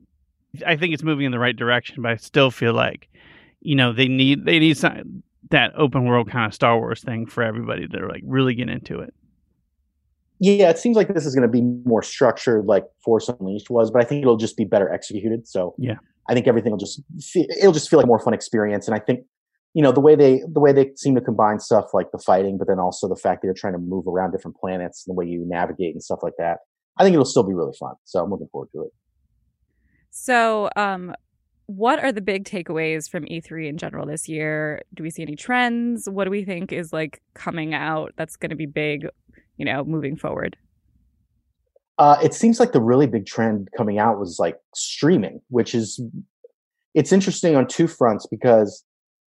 I 0.66 0.76
think 0.76 0.94
it's 0.94 1.02
moving 1.02 1.26
in 1.26 1.32
the 1.32 1.38
right 1.38 1.56
direction, 1.56 2.02
but 2.02 2.12
I 2.12 2.16
still 2.16 2.50
feel 2.50 2.74
like 2.74 3.08
you 3.60 3.74
know 3.74 3.92
they 3.92 4.08
need 4.08 4.44
they 4.44 4.58
need 4.58 4.76
some, 4.76 5.22
that 5.50 5.72
open 5.76 6.04
world 6.04 6.30
kind 6.30 6.46
of 6.46 6.54
Star 6.54 6.78
Wars 6.78 7.02
thing 7.02 7.26
for 7.26 7.42
everybody 7.42 7.86
to 7.88 8.06
like 8.06 8.22
really 8.24 8.54
get 8.54 8.68
into 8.68 9.00
it. 9.00 9.14
Yeah, 10.38 10.70
it 10.70 10.78
seems 10.78 10.96
like 10.96 11.06
this 11.14 11.24
is 11.24 11.36
going 11.36 11.46
to 11.46 11.52
be 11.52 11.62
more 11.62 12.02
structured, 12.02 12.66
like 12.66 12.84
Force 13.04 13.28
Unleashed 13.28 13.70
was, 13.70 13.92
but 13.92 14.02
I 14.02 14.04
think 14.04 14.22
it'll 14.22 14.36
just 14.36 14.56
be 14.56 14.64
better 14.64 14.92
executed. 14.92 15.46
So 15.46 15.74
yeah, 15.78 15.98
I 16.28 16.34
think 16.34 16.48
everything 16.48 16.72
will 16.72 16.78
just 16.78 17.00
feel, 17.20 17.46
it'll 17.58 17.72
just 17.72 17.88
feel 17.88 17.98
like 17.98 18.04
a 18.04 18.08
more 18.08 18.18
fun 18.18 18.34
experience. 18.34 18.88
And 18.88 18.94
I 18.94 18.98
think 18.98 19.24
you 19.74 19.82
know 19.82 19.92
the 19.92 20.00
way 20.00 20.14
they 20.14 20.42
the 20.52 20.60
way 20.60 20.72
they 20.72 20.92
seem 20.96 21.14
to 21.14 21.20
combine 21.20 21.58
stuff 21.58 21.94
like 21.94 22.10
the 22.12 22.18
fighting, 22.18 22.58
but 22.58 22.68
then 22.68 22.78
also 22.78 23.08
the 23.08 23.16
fact 23.16 23.42
that 23.42 23.46
you're 23.46 23.54
trying 23.54 23.72
to 23.72 23.78
move 23.78 24.06
around 24.06 24.32
different 24.32 24.56
planets, 24.56 25.04
and 25.06 25.14
the 25.14 25.18
way 25.18 25.26
you 25.26 25.44
navigate 25.46 25.94
and 25.94 26.02
stuff 26.02 26.20
like 26.22 26.34
that. 26.38 26.58
I 26.98 27.04
think 27.04 27.14
it'll 27.14 27.24
still 27.24 27.42
be 27.42 27.54
really 27.54 27.74
fun. 27.78 27.94
So 28.04 28.22
I'm 28.22 28.30
looking 28.30 28.48
forward 28.48 28.68
to 28.72 28.82
it. 28.82 28.90
So, 30.10 30.68
um, 30.76 31.14
what 31.66 31.98
are 32.04 32.12
the 32.12 32.20
big 32.20 32.44
takeaways 32.44 33.08
from 33.08 33.24
E3 33.24 33.68
in 33.68 33.78
general 33.78 34.06
this 34.06 34.28
year? 34.28 34.82
Do 34.92 35.02
we 35.02 35.10
see 35.10 35.22
any 35.22 35.36
trends? 35.36 36.08
What 36.08 36.24
do 36.24 36.30
we 36.30 36.44
think 36.44 36.70
is 36.70 36.92
like 36.92 37.22
coming 37.34 37.72
out 37.72 38.12
that's 38.16 38.36
going 38.36 38.50
to 38.50 38.56
be 38.56 38.66
big, 38.66 39.06
you 39.56 39.64
know, 39.64 39.84
moving 39.84 40.16
forward? 40.16 40.56
Uh, 41.98 42.18
it 42.22 42.34
seems 42.34 42.60
like 42.60 42.72
the 42.72 42.80
really 42.80 43.06
big 43.06 43.24
trend 43.26 43.68
coming 43.76 43.98
out 43.98 44.18
was 44.18 44.38
like 44.38 44.56
streaming, 44.74 45.40
which 45.48 45.74
is 45.74 46.02
it's 46.94 47.12
interesting 47.12 47.56
on 47.56 47.66
two 47.66 47.86
fronts 47.86 48.26
because 48.26 48.84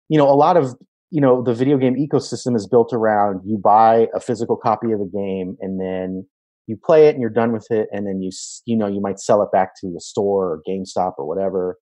you 0.10 0.18
know, 0.18 0.30
a 0.30 0.36
lot 0.36 0.58
of, 0.58 0.76
you 1.12 1.22
know, 1.22 1.42
the 1.42 1.54
video 1.54 1.78
game 1.78 1.96
ecosystem 1.96 2.56
is 2.56 2.68
built 2.68 2.92
around 2.94 3.42
you 3.46 3.58
buy 3.58 4.08
a 4.14 4.20
physical 4.20 4.58
copy 4.58 4.92
of 4.92 5.02
a 5.02 5.06
game 5.06 5.58
and 5.62 5.80
then 5.80 6.28
you 6.68 6.78
play 6.84 7.08
it 7.08 7.12
and 7.14 7.22
you're 7.22 7.30
done 7.30 7.52
with 7.52 7.68
it. 7.70 7.88
And 7.92 8.08
then 8.08 8.22
you, 8.22 8.32
you 8.66 8.76
know, 8.76 8.88
you 8.88 9.02
might 9.02 9.20
sell 9.20 9.42
it 9.44 9.52
back 9.52 9.74
to 9.82 9.94
a 9.96 10.00
store 10.00 10.46
or 10.46 10.62
GameStop 10.68 11.14
or 11.18 11.28
whatever. 11.28 11.78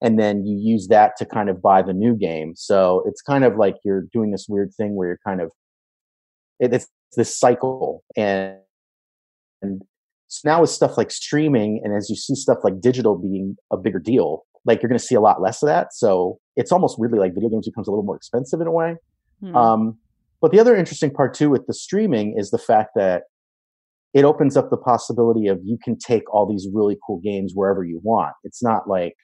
And 0.00 0.18
then 0.18 0.44
you 0.44 0.58
use 0.58 0.88
that 0.88 1.16
to 1.18 1.26
kind 1.26 1.48
of 1.48 1.62
buy 1.62 1.82
the 1.82 1.92
new 1.92 2.16
game. 2.16 2.54
So 2.56 3.04
it's 3.06 3.20
kind 3.22 3.44
of 3.44 3.56
like 3.56 3.76
you're 3.84 4.06
doing 4.12 4.32
this 4.32 4.46
weird 4.48 4.72
thing 4.74 4.96
where 4.96 5.08
you're 5.08 5.20
kind 5.24 5.40
of, 5.40 5.52
it's 6.58 6.88
this 7.16 7.38
cycle. 7.38 8.02
And, 8.16 8.56
and 9.60 9.82
so 10.28 10.48
now 10.48 10.62
with 10.62 10.70
stuff 10.70 10.96
like 10.96 11.10
streaming 11.10 11.80
and 11.84 11.94
as 11.94 12.08
you 12.10 12.16
see 12.16 12.34
stuff 12.34 12.58
like 12.64 12.80
digital 12.80 13.16
being 13.16 13.56
a 13.70 13.76
bigger 13.76 14.00
deal, 14.00 14.44
like 14.64 14.82
you're 14.82 14.88
going 14.88 14.98
to 14.98 15.04
see 15.04 15.14
a 15.14 15.20
lot 15.20 15.42
less 15.42 15.62
of 15.62 15.66
that. 15.68 15.92
So 15.92 16.38
it's 16.56 16.72
almost 16.72 16.98
weirdly 16.98 17.18
like 17.18 17.34
video 17.34 17.48
games 17.48 17.66
becomes 17.66 17.88
a 17.88 17.90
little 17.90 18.04
more 18.04 18.16
expensive 18.16 18.60
in 18.60 18.66
a 18.66 18.72
way. 18.72 18.96
Hmm. 19.40 19.56
Um, 19.56 19.98
but 20.40 20.50
the 20.50 20.60
other 20.60 20.76
interesting 20.76 21.12
part 21.12 21.34
too 21.34 21.50
with 21.50 21.66
the 21.66 21.74
streaming 21.74 22.34
is 22.36 22.50
the 22.50 22.58
fact 22.58 22.90
that 22.96 23.22
it 24.12 24.24
opens 24.24 24.56
up 24.56 24.68
the 24.70 24.76
possibility 24.76 25.46
of 25.46 25.60
you 25.64 25.78
can 25.82 25.96
take 25.96 26.22
all 26.32 26.46
these 26.46 26.68
really 26.72 26.98
cool 27.06 27.20
games 27.22 27.52
wherever 27.54 27.82
you 27.82 28.00
want. 28.02 28.34
It's 28.44 28.62
not 28.62 28.88
like, 28.88 29.14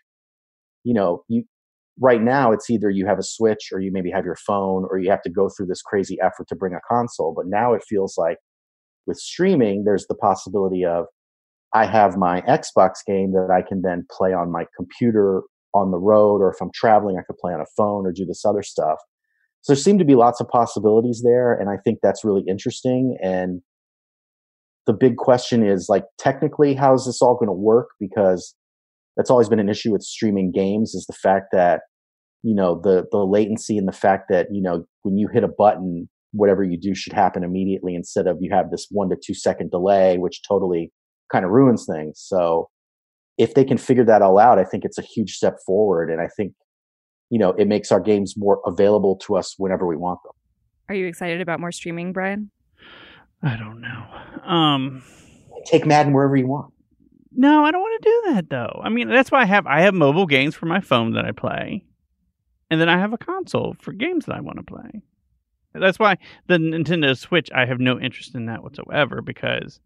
you 0.84 0.94
know, 0.94 1.24
you 1.28 1.44
right 2.00 2.22
now 2.22 2.52
it's 2.52 2.70
either 2.70 2.88
you 2.88 3.06
have 3.06 3.18
a 3.18 3.24
switch 3.24 3.70
or 3.72 3.80
you 3.80 3.90
maybe 3.92 4.10
have 4.10 4.24
your 4.24 4.36
phone 4.46 4.86
or 4.88 4.98
you 4.98 5.10
have 5.10 5.22
to 5.22 5.30
go 5.30 5.48
through 5.48 5.66
this 5.66 5.82
crazy 5.82 6.16
effort 6.22 6.48
to 6.48 6.56
bring 6.56 6.72
a 6.72 6.80
console. 6.88 7.34
But 7.36 7.46
now 7.48 7.74
it 7.74 7.82
feels 7.86 8.16
like 8.16 8.38
with 9.06 9.18
streaming, 9.18 9.84
there's 9.84 10.06
the 10.06 10.14
possibility 10.14 10.84
of 10.84 11.06
I 11.74 11.84
have 11.84 12.16
my 12.16 12.40
Xbox 12.42 13.04
game 13.06 13.32
that 13.32 13.50
I 13.52 13.66
can 13.66 13.82
then 13.82 14.06
play 14.10 14.32
on 14.32 14.50
my 14.50 14.64
computer 14.76 15.42
on 15.74 15.90
the 15.90 15.98
road, 15.98 16.40
or 16.40 16.50
if 16.50 16.60
I'm 16.60 16.70
traveling, 16.74 17.16
I 17.18 17.22
could 17.22 17.38
play 17.38 17.52
on 17.52 17.60
a 17.60 17.66
phone 17.76 18.06
or 18.06 18.12
do 18.12 18.24
this 18.24 18.44
other 18.44 18.62
stuff. 18.62 18.98
So 19.62 19.72
there 19.72 19.80
seem 19.80 19.98
to 19.98 20.04
be 20.04 20.14
lots 20.14 20.40
of 20.40 20.48
possibilities 20.48 21.22
there, 21.24 21.52
and 21.52 21.68
I 21.68 21.76
think 21.82 21.98
that's 22.02 22.24
really 22.24 22.44
interesting. 22.48 23.18
And 23.22 23.60
the 24.86 24.92
big 24.92 25.16
question 25.16 25.66
is 25.66 25.86
like, 25.88 26.04
technically, 26.18 26.74
how 26.74 26.94
is 26.94 27.04
this 27.06 27.20
all 27.20 27.34
going 27.34 27.48
to 27.48 27.52
work? 27.52 27.88
Because 28.00 28.54
that's 29.16 29.30
always 29.30 29.48
been 29.48 29.60
an 29.60 29.68
issue 29.68 29.92
with 29.92 30.02
streaming 30.02 30.52
games 30.52 30.94
is 30.94 31.04
the 31.06 31.12
fact 31.12 31.48
that 31.52 31.82
you 32.44 32.54
know 32.54 32.80
the 32.80 33.04
the 33.10 33.18
latency 33.18 33.76
and 33.76 33.88
the 33.88 33.92
fact 33.92 34.26
that 34.30 34.46
you 34.52 34.62
know 34.62 34.84
when 35.02 35.18
you 35.18 35.28
hit 35.32 35.42
a 35.42 35.48
button 35.48 36.08
whatever 36.32 36.62
you 36.62 36.78
do 36.78 36.94
should 36.94 37.12
happen 37.12 37.42
immediately 37.42 37.96
instead 37.96 38.28
of 38.28 38.36
you 38.40 38.48
have 38.52 38.70
this 38.70 38.86
one 38.90 39.08
to 39.08 39.16
two 39.16 39.34
second 39.34 39.72
delay 39.72 40.18
which 40.18 40.40
totally 40.46 40.92
kind 41.32 41.44
of 41.44 41.50
ruins 41.50 41.86
things. 41.86 42.14
So 42.24 42.68
if 43.38 43.54
they 43.54 43.64
can 43.64 43.78
figure 43.78 44.04
that 44.04 44.20
all 44.20 44.38
out, 44.38 44.58
I 44.58 44.64
think 44.64 44.84
it's 44.84 44.98
a 44.98 45.02
huge 45.02 45.34
step 45.34 45.56
forward. 45.64 46.10
And 46.10 46.20
I 46.20 46.28
think, 46.36 46.52
you 47.30 47.38
know, 47.38 47.50
it 47.50 47.66
makes 47.68 47.90
our 47.92 48.00
games 48.00 48.34
more 48.36 48.60
available 48.66 49.16
to 49.26 49.36
us 49.36 49.54
whenever 49.58 49.86
we 49.86 49.96
want 49.96 50.20
them. 50.24 50.32
Are 50.88 50.94
you 50.94 51.06
excited 51.06 51.40
about 51.40 51.60
more 51.60 51.72
streaming, 51.72 52.12
Brian? 52.12 52.50
I 53.42 53.56
don't 53.56 53.80
know. 53.80 54.04
Um, 54.44 55.02
Take 55.66 55.86
Madden 55.86 56.12
wherever 56.12 56.36
you 56.36 56.46
want. 56.48 56.72
No, 57.32 57.64
I 57.64 57.70
don't 57.70 57.80
want 57.82 58.02
to 58.02 58.08
do 58.08 58.34
that 58.34 58.50
though. 58.50 58.80
I 58.82 58.88
mean, 58.88 59.08
that's 59.08 59.30
why 59.30 59.42
I 59.42 59.44
have 59.44 59.66
I 59.66 59.82
have 59.82 59.94
mobile 59.94 60.26
games 60.26 60.54
for 60.56 60.66
my 60.66 60.80
phone 60.80 61.12
that 61.12 61.24
I 61.24 61.32
play. 61.32 61.84
and 62.70 62.80
then 62.80 62.88
I 62.88 62.98
have 62.98 63.12
a 63.12 63.18
console 63.18 63.76
for 63.80 63.92
games 63.92 64.26
that 64.26 64.34
I 64.36 64.40
want 64.40 64.58
to 64.58 64.64
play. 64.64 65.02
That's 65.74 65.98
why 65.98 66.16
the 66.48 66.56
Nintendo 66.56 67.16
Switch, 67.16 67.50
I 67.54 67.66
have 67.66 67.78
no 67.78 68.00
interest 68.00 68.34
in 68.34 68.46
that 68.46 68.62
whatsoever 68.62 69.22
because 69.22 69.80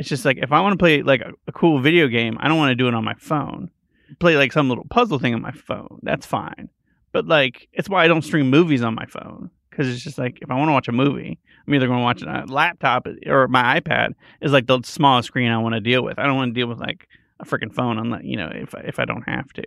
it's 0.00 0.08
just 0.08 0.24
like 0.24 0.38
if 0.38 0.50
I 0.50 0.60
want 0.60 0.72
to 0.72 0.78
play 0.78 1.02
like 1.02 1.20
a, 1.20 1.34
a 1.46 1.52
cool 1.52 1.78
video 1.78 2.08
game, 2.08 2.38
I 2.40 2.48
don't 2.48 2.56
want 2.56 2.70
to 2.70 2.74
do 2.74 2.88
it 2.88 2.94
on 2.94 3.04
my 3.04 3.12
phone. 3.18 3.70
Play 4.18 4.34
like 4.38 4.50
some 4.50 4.70
little 4.70 4.86
puzzle 4.88 5.18
thing 5.18 5.34
on 5.34 5.42
my 5.42 5.52
phone. 5.52 6.00
That's 6.02 6.24
fine. 6.24 6.70
But 7.12 7.26
like, 7.26 7.68
it's 7.74 7.88
why 7.88 8.02
I 8.02 8.08
don't 8.08 8.22
stream 8.22 8.48
movies 8.48 8.82
on 8.82 8.94
my 8.94 9.04
phone 9.04 9.50
because 9.68 9.88
it's 9.88 10.02
just 10.02 10.16
like 10.16 10.38
if 10.40 10.50
I 10.50 10.54
want 10.54 10.70
to 10.70 10.72
watch 10.72 10.88
a 10.88 10.92
movie, 10.92 11.38
I'm 11.66 11.74
either 11.74 11.86
going 11.86 11.98
to 11.98 12.02
watch 12.02 12.22
it 12.22 12.28
on 12.28 12.48
a 12.48 12.52
laptop 12.52 13.06
or 13.26 13.46
my 13.48 13.78
iPad 13.78 14.14
is 14.40 14.52
like 14.52 14.66
the 14.66 14.80
smallest 14.84 15.26
screen 15.26 15.50
I 15.50 15.58
want 15.58 15.74
to 15.74 15.80
deal 15.80 16.02
with. 16.02 16.18
I 16.18 16.24
don't 16.24 16.36
want 16.36 16.54
to 16.54 16.58
deal 16.58 16.66
with 16.68 16.80
like 16.80 17.06
a 17.38 17.44
freaking 17.44 17.72
phone 17.72 17.98
unless 17.98 18.24
you 18.24 18.38
know 18.38 18.50
if 18.54 18.74
if 18.82 18.98
I 18.98 19.04
don't 19.04 19.28
have 19.28 19.52
to. 19.52 19.64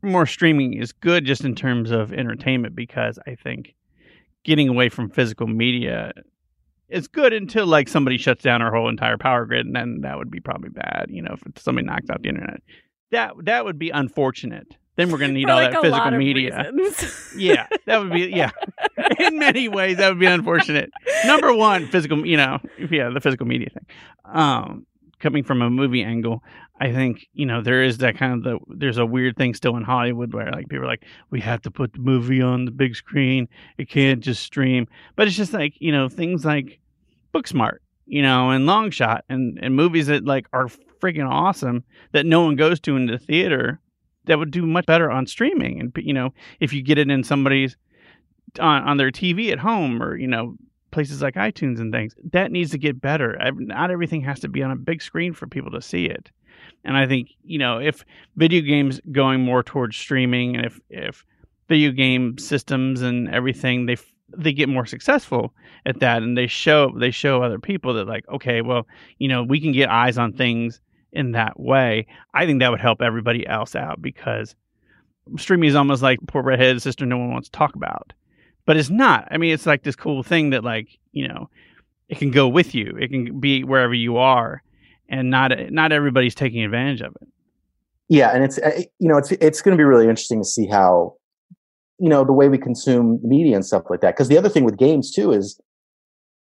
More 0.00 0.24
streaming 0.24 0.80
is 0.80 0.92
good 0.92 1.26
just 1.26 1.44
in 1.44 1.54
terms 1.54 1.90
of 1.90 2.10
entertainment 2.10 2.74
because 2.74 3.18
I 3.26 3.34
think 3.34 3.74
getting 4.44 4.70
away 4.70 4.88
from 4.88 5.10
physical 5.10 5.46
media 5.46 6.12
is 6.88 7.08
good 7.08 7.32
until 7.32 7.66
like 7.66 7.88
somebody 7.88 8.18
shuts 8.18 8.42
down 8.42 8.62
our 8.62 8.74
whole 8.74 8.88
entire 8.88 9.18
power 9.18 9.44
grid 9.44 9.66
and 9.66 9.76
then 9.76 10.00
that 10.02 10.16
would 10.16 10.30
be 10.30 10.40
probably 10.40 10.70
bad 10.70 11.06
you 11.08 11.22
know 11.22 11.34
if 11.34 11.62
somebody 11.62 11.86
knocks 11.86 12.08
out 12.10 12.22
the 12.22 12.28
internet. 12.28 12.62
That 13.10 13.32
that 13.44 13.64
would 13.64 13.78
be 13.78 13.90
unfortunate. 13.90 14.76
Then 14.96 15.12
we're 15.12 15.18
going 15.18 15.30
to 15.30 15.34
need 15.34 15.44
For, 15.44 15.52
all 15.52 15.62
like, 15.62 15.70
that 15.72 15.82
physical 15.82 16.10
media. 16.10 16.72
yeah 17.36 17.68
that 17.86 18.00
would 18.00 18.12
be 18.12 18.26
yeah. 18.26 18.50
In 19.18 19.38
many 19.38 19.68
ways 19.68 19.98
that 19.98 20.08
would 20.08 20.18
be 20.18 20.26
unfortunate. 20.26 20.90
Number 21.24 21.54
one 21.54 21.86
physical 21.86 22.26
you 22.26 22.36
know 22.36 22.58
yeah 22.90 23.10
the 23.10 23.20
physical 23.20 23.46
media 23.46 23.70
thing. 23.70 23.86
Um 24.24 24.86
coming 25.20 25.42
from 25.42 25.62
a 25.62 25.70
movie 25.70 26.02
angle 26.02 26.42
i 26.80 26.92
think 26.92 27.26
you 27.32 27.44
know 27.44 27.60
there 27.60 27.82
is 27.82 27.98
that 27.98 28.16
kind 28.16 28.34
of 28.34 28.42
the 28.44 28.58
there's 28.76 28.98
a 28.98 29.06
weird 29.06 29.36
thing 29.36 29.54
still 29.54 29.76
in 29.76 29.82
hollywood 29.82 30.32
where 30.32 30.50
like 30.50 30.68
people 30.68 30.84
are 30.84 30.88
like 30.88 31.04
we 31.30 31.40
have 31.40 31.62
to 31.62 31.70
put 31.70 31.92
the 31.92 31.98
movie 31.98 32.42
on 32.42 32.64
the 32.64 32.70
big 32.70 32.96
screen. 32.96 33.48
It 33.76 33.88
can't 33.88 34.20
just 34.20 34.42
stream. 34.42 34.86
But 35.16 35.28
it's 35.28 35.36
just 35.36 35.52
like 35.52 35.74
you 35.78 35.92
know 35.92 36.08
things 36.08 36.44
like 36.44 36.80
booksmart 37.34 37.78
you 38.06 38.22
know 38.22 38.50
and 38.50 38.66
long 38.66 38.90
shot 38.90 39.24
and 39.28 39.58
and 39.62 39.74
movies 39.74 40.06
that 40.06 40.24
like 40.24 40.46
are 40.52 40.68
freaking 41.00 41.28
awesome 41.28 41.84
that 42.12 42.26
no 42.26 42.42
one 42.42 42.56
goes 42.56 42.80
to 42.80 42.96
in 42.96 43.06
the 43.06 43.18
theater 43.18 43.80
that 44.24 44.38
would 44.38 44.50
do 44.50 44.66
much 44.66 44.86
better 44.86 45.10
on 45.10 45.26
streaming. 45.26 45.80
And 45.80 45.92
you 45.96 46.14
know 46.14 46.32
if 46.60 46.72
you 46.72 46.82
get 46.82 46.98
it 46.98 47.10
in 47.10 47.22
somebody's 47.24 47.76
on, 48.58 48.82
on 48.84 48.96
their 48.96 49.10
tv 49.10 49.52
at 49.52 49.58
home 49.58 50.02
or 50.02 50.16
you 50.16 50.26
know 50.26 50.56
places 50.98 51.22
like 51.22 51.36
itunes 51.36 51.78
and 51.78 51.92
things 51.92 52.12
that 52.32 52.50
needs 52.50 52.72
to 52.72 52.78
get 52.78 53.00
better. 53.00 53.38
Not 53.54 53.92
everything 53.92 54.20
has 54.22 54.40
to 54.40 54.48
be 54.48 54.64
on 54.64 54.72
a 54.72 54.76
big 54.76 55.00
screen 55.00 55.32
for 55.32 55.46
people 55.46 55.70
to 55.70 55.80
see 55.80 56.06
it. 56.06 56.32
And 56.84 56.96
i 56.96 57.06
think 57.06 57.30
you 57.44 57.56
know 57.56 57.78
if 57.78 58.04
video 58.34 58.62
games 58.62 59.00
going 59.12 59.40
more 59.40 59.62
towards 59.62 59.96
streaming 59.96 60.56
and 60.56 60.66
if 60.66 60.80
if 60.90 61.24
video 61.68 61.92
game 61.92 62.36
systems 62.36 63.00
and 63.00 63.28
everything 63.28 63.86
they 63.86 63.96
they 64.36 64.52
get 64.52 64.68
more 64.68 64.86
successful 64.86 65.54
at 65.86 66.00
that 66.00 66.24
and 66.24 66.36
they 66.36 66.48
show 66.48 66.92
they 66.98 67.12
show 67.12 67.42
other 67.42 67.60
people 67.60 67.94
that 67.94 68.08
like 68.08 68.28
okay 68.28 68.60
well 68.60 68.88
you 69.18 69.28
know 69.28 69.44
we 69.44 69.60
can 69.60 69.70
get 69.70 69.88
eyes 69.88 70.18
on 70.18 70.32
things 70.32 70.80
in 71.12 71.32
that 71.32 71.58
way. 71.58 72.06
I 72.34 72.44
think 72.44 72.58
that 72.60 72.70
would 72.70 72.80
help 72.80 73.00
everybody 73.00 73.46
else 73.46 73.76
out 73.76 74.02
because 74.02 74.56
streaming 75.36 75.68
is 75.68 75.76
almost 75.76 76.02
like 76.02 76.18
poor 76.26 76.42
redheaded 76.42 76.82
sister 76.82 77.06
no 77.06 77.18
one 77.18 77.30
wants 77.30 77.48
to 77.48 77.52
talk 77.52 77.74
about 77.76 78.12
but 78.68 78.76
it's 78.76 78.90
not 78.90 79.26
i 79.30 79.36
mean 79.36 79.52
it's 79.52 79.66
like 79.66 79.82
this 79.82 79.96
cool 79.96 80.22
thing 80.22 80.50
that 80.50 80.62
like 80.62 80.98
you 81.12 81.26
know 81.26 81.48
it 82.08 82.18
can 82.18 82.30
go 82.30 82.46
with 82.46 82.74
you 82.74 82.96
it 83.00 83.08
can 83.08 83.40
be 83.40 83.64
wherever 83.64 83.94
you 83.94 84.18
are 84.18 84.62
and 85.08 85.30
not 85.30 85.50
not 85.70 85.90
everybody's 85.90 86.34
taking 86.34 86.62
advantage 86.62 87.00
of 87.00 87.16
it 87.20 87.28
Yeah, 88.08 88.30
and 88.34 88.42
it's 88.42 88.58
uh, 88.58 88.80
you 88.98 89.08
know 89.08 89.18
it's 89.18 89.32
it's 89.32 89.60
going 89.60 89.76
to 89.76 89.80
be 89.80 89.84
really 89.84 90.04
interesting 90.04 90.40
to 90.40 90.44
see 90.44 90.66
how 90.66 91.14
you 91.98 92.08
know 92.08 92.24
the 92.24 92.32
way 92.32 92.48
we 92.48 92.58
consume 92.58 93.20
media 93.22 93.54
and 93.54 93.64
stuff 93.64 93.84
like 93.90 94.00
that. 94.00 94.14
Because 94.14 94.28
the 94.28 94.38
other 94.38 94.48
thing 94.48 94.64
with 94.64 94.78
games 94.78 95.12
too 95.12 95.30
is 95.30 95.60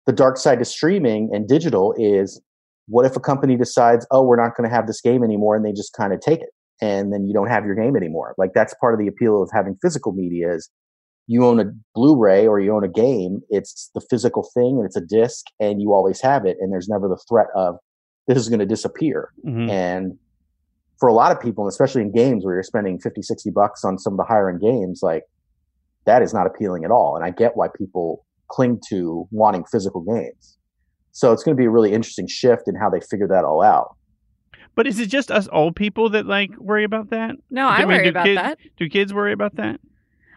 the 0.05 0.13
dark 0.13 0.37
side 0.37 0.59
to 0.59 0.65
streaming 0.65 1.29
and 1.33 1.47
digital 1.47 1.95
is 1.97 2.39
what 2.87 3.05
if 3.05 3.15
a 3.15 3.19
company 3.19 3.57
decides, 3.57 4.05
oh, 4.11 4.21
we're 4.21 4.35
not 4.35 4.55
going 4.55 4.69
to 4.69 4.75
have 4.75 4.85
this 4.85 5.01
game 5.01 5.23
anymore, 5.23 5.55
and 5.55 5.65
they 5.65 5.73
just 5.73 5.93
kind 5.93 6.13
of 6.13 6.21
take 6.21 6.39
it, 6.41 6.49
and 6.81 7.11
then 7.11 7.25
you 7.25 7.33
don't 7.33 7.49
have 7.49 7.65
your 7.65 7.73
game 7.73 7.95
anymore. 7.95 8.35
Like 8.37 8.51
that's 8.53 8.75
part 8.75 8.93
of 8.93 8.99
the 8.99 9.07
appeal 9.07 9.41
of 9.41 9.49
having 9.51 9.75
physical 9.81 10.11
media 10.11 10.53
is 10.53 10.69
you 11.27 11.45
own 11.45 11.59
a 11.59 11.65
Blu-ray 11.95 12.47
or 12.47 12.59
you 12.59 12.75
own 12.75 12.83
a 12.83 12.87
game. 12.89 13.41
It's 13.49 13.89
the 13.95 14.01
physical 14.01 14.47
thing, 14.53 14.77
and 14.77 14.85
it's 14.85 14.95
a 14.95 15.01
disc, 15.01 15.45
and 15.59 15.81
you 15.81 15.93
always 15.93 16.21
have 16.21 16.45
it, 16.45 16.57
and 16.59 16.71
there's 16.71 16.87
never 16.87 17.07
the 17.07 17.19
threat 17.27 17.47
of 17.55 17.77
this 18.27 18.37
is 18.37 18.49
going 18.49 18.59
to 18.59 18.65
disappear. 18.65 19.31
Mhm. 19.45 19.69
And 19.69 20.17
for 20.99 21.09
a 21.09 21.13
lot 21.13 21.31
of 21.31 21.39
people, 21.39 21.63
and 21.65 21.69
especially 21.69 22.01
in 22.01 22.11
games 22.11 22.45
where 22.45 22.53
you're 22.55 22.63
spending 22.63 22.99
50, 22.99 23.21
60 23.21 23.49
bucks 23.51 23.83
on 23.83 23.97
some 23.99 24.13
of 24.13 24.17
the 24.17 24.23
higher 24.23 24.49
end 24.49 24.61
games, 24.61 25.01
like 25.03 25.23
that 26.05 26.21
is 26.21 26.33
not 26.33 26.47
appealing 26.47 26.83
at 26.85 26.91
all. 26.91 27.15
And 27.15 27.25
I 27.25 27.31
get 27.31 27.55
why 27.57 27.67
people 27.75 28.23
cling 28.49 28.79
to 28.89 29.27
wanting 29.31 29.65
physical 29.65 30.01
games. 30.01 30.57
So 31.11 31.31
it's 31.31 31.43
going 31.43 31.55
to 31.55 31.59
be 31.59 31.65
a 31.65 31.69
really 31.69 31.93
interesting 31.93 32.27
shift 32.27 32.67
in 32.67 32.75
how 32.75 32.89
they 32.89 32.99
figure 33.01 33.27
that 33.27 33.43
all 33.43 33.61
out. 33.63 33.95
but 34.75 34.85
is 34.87 34.99
it 34.99 35.07
just 35.07 35.31
us 35.31 35.47
old 35.53 35.73
people 35.75 36.09
that 36.09 36.25
like 36.25 36.51
worry 36.57 36.83
about 36.83 37.09
that 37.09 37.35
No, 37.49 37.65
I 37.67 37.79
mean, 37.79 37.87
worry 37.87 38.03
do 38.03 38.09
about 38.09 38.25
kids- 38.25 38.41
that. 38.41 38.57
do 38.77 38.89
kids 38.89 39.13
worry 39.13 39.31
about 39.31 39.55
that 39.55 39.79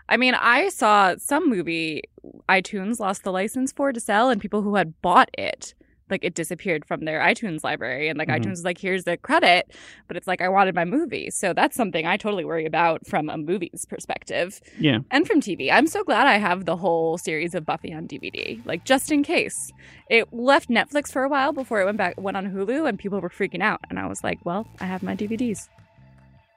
I 0.09 0.17
mean, 0.17 0.35
I 0.35 0.69
saw 0.71 1.15
some 1.19 1.49
movie 1.49 2.03
iTunes 2.49 2.99
lost 2.99 3.25
the 3.25 3.33
license 3.33 3.73
for 3.73 3.93
to 3.93 4.01
sell, 4.01 4.31
and 4.31 4.41
people 4.41 4.63
who 4.63 4.75
had 4.77 5.01
bought 5.03 5.31
it, 5.37 5.75
like 6.11 6.25
it 6.25 6.35
disappeared 6.35 6.87
from 6.87 7.05
their 7.05 7.21
iTunes 7.21 7.63
library. 7.63 8.09
And 8.09 8.19
like 8.19 8.29
Mhm. 8.29 8.39
iTunes 8.39 8.51
was 8.51 8.65
like, 8.65 8.79
here's 8.79 9.05
the 9.05 9.19
credit, 9.19 9.71
but 10.07 10.17
it's 10.17 10.27
like, 10.27 10.41
I 10.41 10.49
wanted 10.49 10.75
my 10.75 10.87
movie. 10.87 11.29
So 11.31 11.53
that's 11.53 11.77
something 11.77 12.07
I 12.07 12.17
totally 12.17 12.47
worry 12.47 12.65
about 12.65 13.07
from 13.07 13.29
a 13.29 13.37
movie's 13.37 13.85
perspective 13.87 14.59
yeah 14.79 15.01
and 15.11 15.27
from 15.27 15.41
TV. 15.41 15.71
I'm 15.71 15.87
so 15.87 16.03
glad 16.05 16.27
I 16.27 16.39
have 16.39 16.65
the 16.65 16.77
whole 16.77 17.19
series 17.19 17.55
of 17.55 17.67
Buffy 17.67 17.93
on 17.93 18.07
DVD, 18.07 18.59
like 18.65 18.85
just 18.87 19.13
in 19.13 19.23
case. 19.23 19.71
It 20.09 20.33
left 20.33 20.71
Netflix 20.71 21.13
for 21.13 21.25
a 21.25 21.29
while 21.29 21.53
before 21.53 21.83
it 21.83 21.85
went 21.85 21.99
back, 21.99 22.15
went 22.19 22.39
on 22.39 22.51
Hulu, 22.51 22.89
and 22.89 22.99
people 22.99 23.21
were 23.21 23.29
freaking 23.29 23.63
out. 23.63 23.81
And 23.91 23.99
I 23.99 24.07
was 24.07 24.25
like, 24.25 24.39
well, 24.45 24.67
I 24.81 24.87
have 24.87 25.03
my 25.03 25.15
DVDs. 25.15 25.69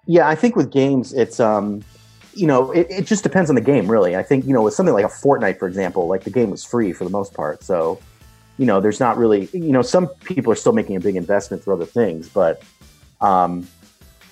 Yeah, 0.08 0.28
I 0.28 0.36
think 0.36 0.56
with 0.56 0.72
games, 0.72 1.14
it's 1.14 1.40
um, 1.42 1.84
you 2.34 2.48
know, 2.48 2.72
it, 2.72 2.88
it 2.90 3.06
just 3.06 3.24
depends 3.24 3.50
on 3.50 3.56
the 3.56 3.62
game, 3.62 3.90
really. 3.90 4.16
I 4.16 4.24
think 4.24 4.46
you 4.46 4.54
know, 4.54 4.62
with 4.62 4.74
something 4.74 4.94
like 4.94 5.06
a 5.06 5.10
Fortnite, 5.10 5.60
for 5.60 5.68
example, 5.68 6.08
like 6.08 6.24
the 6.24 6.30
game 6.30 6.50
was 6.52 6.64
free 6.64 6.94
for 6.94 7.04
the 7.04 7.10
most 7.10 7.34
part, 7.34 7.64
so 7.64 8.00
you 8.58 8.66
know, 8.66 8.80
there's 8.80 9.00
not 9.00 9.18
really, 9.18 9.50
you 9.54 9.72
know, 9.72 9.82
some 9.82 10.08
people 10.08 10.52
are 10.54 10.56
still 10.56 10.74
making 10.74 10.96
a 10.96 11.00
big 11.00 11.16
investment 11.16 11.64
for 11.64 11.74
other 11.74 11.86
things, 11.86 12.30
but 12.30 12.62
um, 13.20 13.68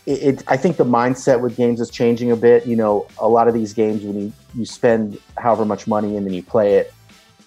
it, 0.06 0.22
it 0.22 0.44
I 0.48 0.56
think 0.56 0.78
the 0.78 0.86
mindset 0.86 1.42
with 1.42 1.58
games 1.58 1.82
is 1.82 1.90
changing 1.90 2.32
a 2.32 2.36
bit. 2.36 2.68
You 2.68 2.76
know, 2.76 3.08
a 3.18 3.28
lot 3.28 3.48
of 3.48 3.54
these 3.54 3.74
games 3.74 4.04
when 4.04 4.20
you 4.20 4.34
you 4.56 4.66
spend 4.66 5.20
however 5.38 5.66
much 5.66 5.88
money 5.88 6.16
and 6.16 6.26
then 6.26 6.34
you 6.34 6.44
play 6.44 6.76
it, 6.76 6.94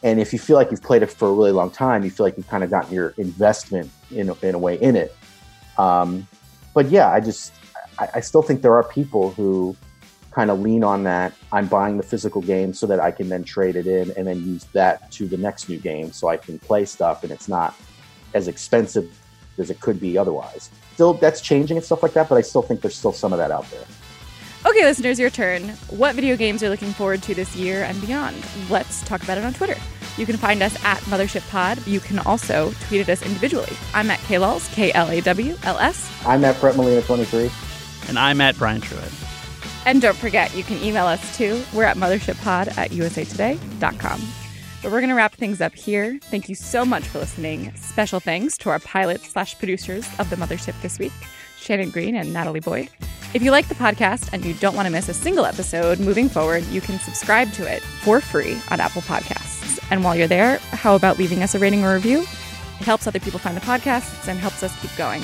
and 0.03 0.21
if 0.21 0.33
you 0.33 0.39
feel 0.39 0.57
like 0.57 0.71
you've 0.71 0.83
played 0.83 1.03
it 1.03 1.11
for 1.11 1.29
a 1.29 1.33
really 1.33 1.53
long 1.53 1.71
time, 1.71 2.05
you 2.05 2.11
feel 2.11 2.27
like 2.27 2.37
you've 2.37 2.49
kind 2.49 2.65
of 2.65 2.71
gotten 2.71 2.93
your 2.93 3.15
investment 3.17 3.91
in 4.11 4.29
a- 4.31 4.47
in 4.47 4.55
a 4.55 4.59
way 4.59 4.77
in 4.77 4.97
it. 4.97 5.15
Um, 5.79 6.27
but 6.75 6.89
yeah, 6.91 7.11
I 7.11 7.21
just 7.21 7.53
I, 7.99 8.09
I 8.15 8.21
still 8.21 8.43
think 8.43 8.63
there 8.63 8.75
are 8.75 8.85
people 8.85 9.31
who 9.31 9.77
kind 10.33 10.51
of 10.51 10.61
lean 10.61 10.83
on 10.85 11.05
that. 11.05 11.33
I'm 11.53 11.67
buying 11.67 11.97
the 11.97 12.03
physical 12.03 12.41
game 12.43 12.73
so 12.75 12.87
that 12.87 13.01
I 13.01 13.11
can 13.11 13.29
then 13.29 13.45
trade 13.45 13.77
it 13.77 13.87
in 13.87 14.11
and 14.17 14.27
then 14.27 14.45
use 14.45 14.65
that 14.73 15.11
to 15.13 15.27
the 15.27 15.37
next 15.37 15.69
new 15.69 15.79
game 15.79 16.13
so 16.13 16.29
I 16.29 16.37
can 16.37 16.59
play 16.59 16.85
stuff 16.85 17.23
and 17.23 17.33
it's 17.33 17.49
not 17.49 17.75
as 18.35 18.49
expensive 18.49 19.19
as 19.59 19.71
it 19.71 19.81
could 19.81 20.01
be 20.01 20.17
otherwise. 20.17 20.71
Still, 20.95 21.15
that's 21.15 21.41
changing 21.41 21.77
and 21.77 21.85
stuff 21.85 22.03
like 22.03 22.15
that, 22.15 22.29
but 22.29 22.37
I 22.37 22.41
still 22.41 22.63
think 22.63 22.81
there's 22.81 22.97
still 22.97 23.13
some 23.13 23.33
of 23.33 23.39
that 23.39 23.51
out 23.51 23.71
there. 23.71 23.85
Okay, 24.65 24.85
listeners, 24.85 25.19
your 25.19 25.31
turn. 25.31 25.71
What 25.91 26.15
video 26.15 26.37
games 26.37 26.63
are 26.63 26.67
you 26.67 26.71
looking 26.71 26.93
forward 26.93 27.23
to 27.25 27.35
this 27.35 27.57
year 27.57 27.83
and 27.83 28.01
beyond? 28.01 28.37
Let's 28.71 29.03
talk 29.03 29.23
about 29.23 29.37
it 29.39 29.45
on 29.45 29.53
Twitter. 29.53 29.77
You 30.17 30.25
can 30.25 30.37
find 30.37 30.63
us 30.63 30.75
at 30.85 30.99
Mothership 31.03 31.49
Pod. 31.51 31.85
You 31.87 31.99
can 31.99 32.21
also 32.21 32.73
tweet 32.87 33.01
at 33.01 33.09
us 33.09 33.23
individually. 33.23 33.73
I'm 33.93 34.11
at 34.11 34.21
KLawls, 34.21 34.73
K 34.73 34.93
L 34.93 35.11
A 35.11 35.21
W 35.23 35.57
L 35.65 35.79
S. 35.79 36.11
I'm 36.27 36.45
at 36.45 36.61
Brett 36.61 36.77
Molina 36.77 37.03
23. 37.03 37.51
and 38.09 38.19
i'm 38.19 38.41
at 38.41 38.57
brian 38.59 38.81
truitt 38.81 39.32
And 39.87 40.01
don't 40.01 40.17
forget, 40.17 40.55
you 40.55 40.63
can 40.63 40.83
email 40.83 41.07
us 41.07 41.37
too. 41.37 41.63
We're 41.73 41.85
at 41.85 41.97
mothershippod 41.97 42.79
at 42.79 42.91
usatoday.com. 42.91 44.21
But 44.83 44.91
we're 44.91 45.01
going 45.01 45.11
to 45.11 45.15
wrap 45.15 45.35
things 45.35 45.61
up 45.61 45.75
here. 45.75 46.19
Thank 46.23 46.49
you 46.49 46.55
so 46.55 46.85
much 46.85 47.05
for 47.05 47.19
listening. 47.19 47.73
Special 47.77 48.19
thanks 48.19 48.59
to 48.59 48.71
our 48.71 48.81
pilots 48.81 49.29
slash 49.29 49.57
producers 49.59 50.09
of 50.19 50.29
the 50.29 50.37
Mothership 50.37 50.81
this 50.83 50.99
week, 50.99 51.13
Shannon 51.57 51.91
Green 51.91 52.17
and 52.17 52.33
Natalie 52.33 52.61
Boyd. 52.61 52.91
If 53.35 53.43
you 53.43 53.51
like 53.51 53.69
the 53.69 53.77
podcast 53.77 54.31
and 54.33 54.45
you 54.45 54.55
don't 54.55 54.75
want 54.75 54.87
to 54.87 54.93
miss 54.93 55.09
a 55.09 55.15
single 55.15 55.47
episode 55.47 56.01
moving 56.01 56.29
forward, 56.29 56.65
you 56.67 56.81
can 56.81 56.99
subscribe 56.99 57.53
to 57.53 57.73
it 57.73 57.81
for 57.81 58.21
free 58.21 58.61
on 58.71 58.81
Apple 58.81 59.03
Podcasts. 59.03 59.79
And 59.91 60.05
while 60.05 60.17
you're 60.17 60.27
there, 60.27 60.59
how 60.71 60.97
about 60.97 61.17
leaving 61.19 61.43
us 61.43 61.55
a 61.55 61.59
rating 61.59 61.85
or 61.85 61.95
review? 61.95 62.23
It 62.23 62.85
helps 62.85 63.07
other 63.07 63.21
people 63.21 63.39
find 63.39 63.57
the 63.57 63.61
podcasts 63.61 64.29
and 64.29 64.39
helps 64.39 64.63
us 64.63 64.79
keep 64.83 64.95
going. 64.97 65.23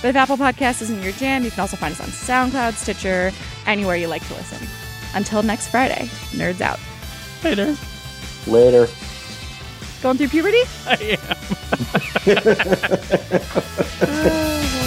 But 0.00 0.08
if 0.08 0.16
Apple 0.16 0.36
Podcasts 0.36 0.82
isn't 0.82 1.02
your 1.02 1.12
jam, 1.12 1.44
you 1.44 1.50
can 1.50 1.60
also 1.60 1.76
find 1.76 1.92
us 1.92 2.00
on 2.00 2.08
SoundCloud, 2.08 2.74
Stitcher, 2.74 3.32
anywhere 3.66 3.96
you 3.96 4.08
like 4.08 4.26
to 4.28 4.34
listen. 4.34 4.66
Until 5.14 5.42
next 5.42 5.68
Friday, 5.68 6.08
nerds 6.30 6.60
out. 6.60 6.78
later 7.44 7.76
Later. 8.46 8.88
Going 10.02 10.16
through 10.18 10.28
puberty? 10.28 10.62
i 10.86 11.18
am 14.64 14.72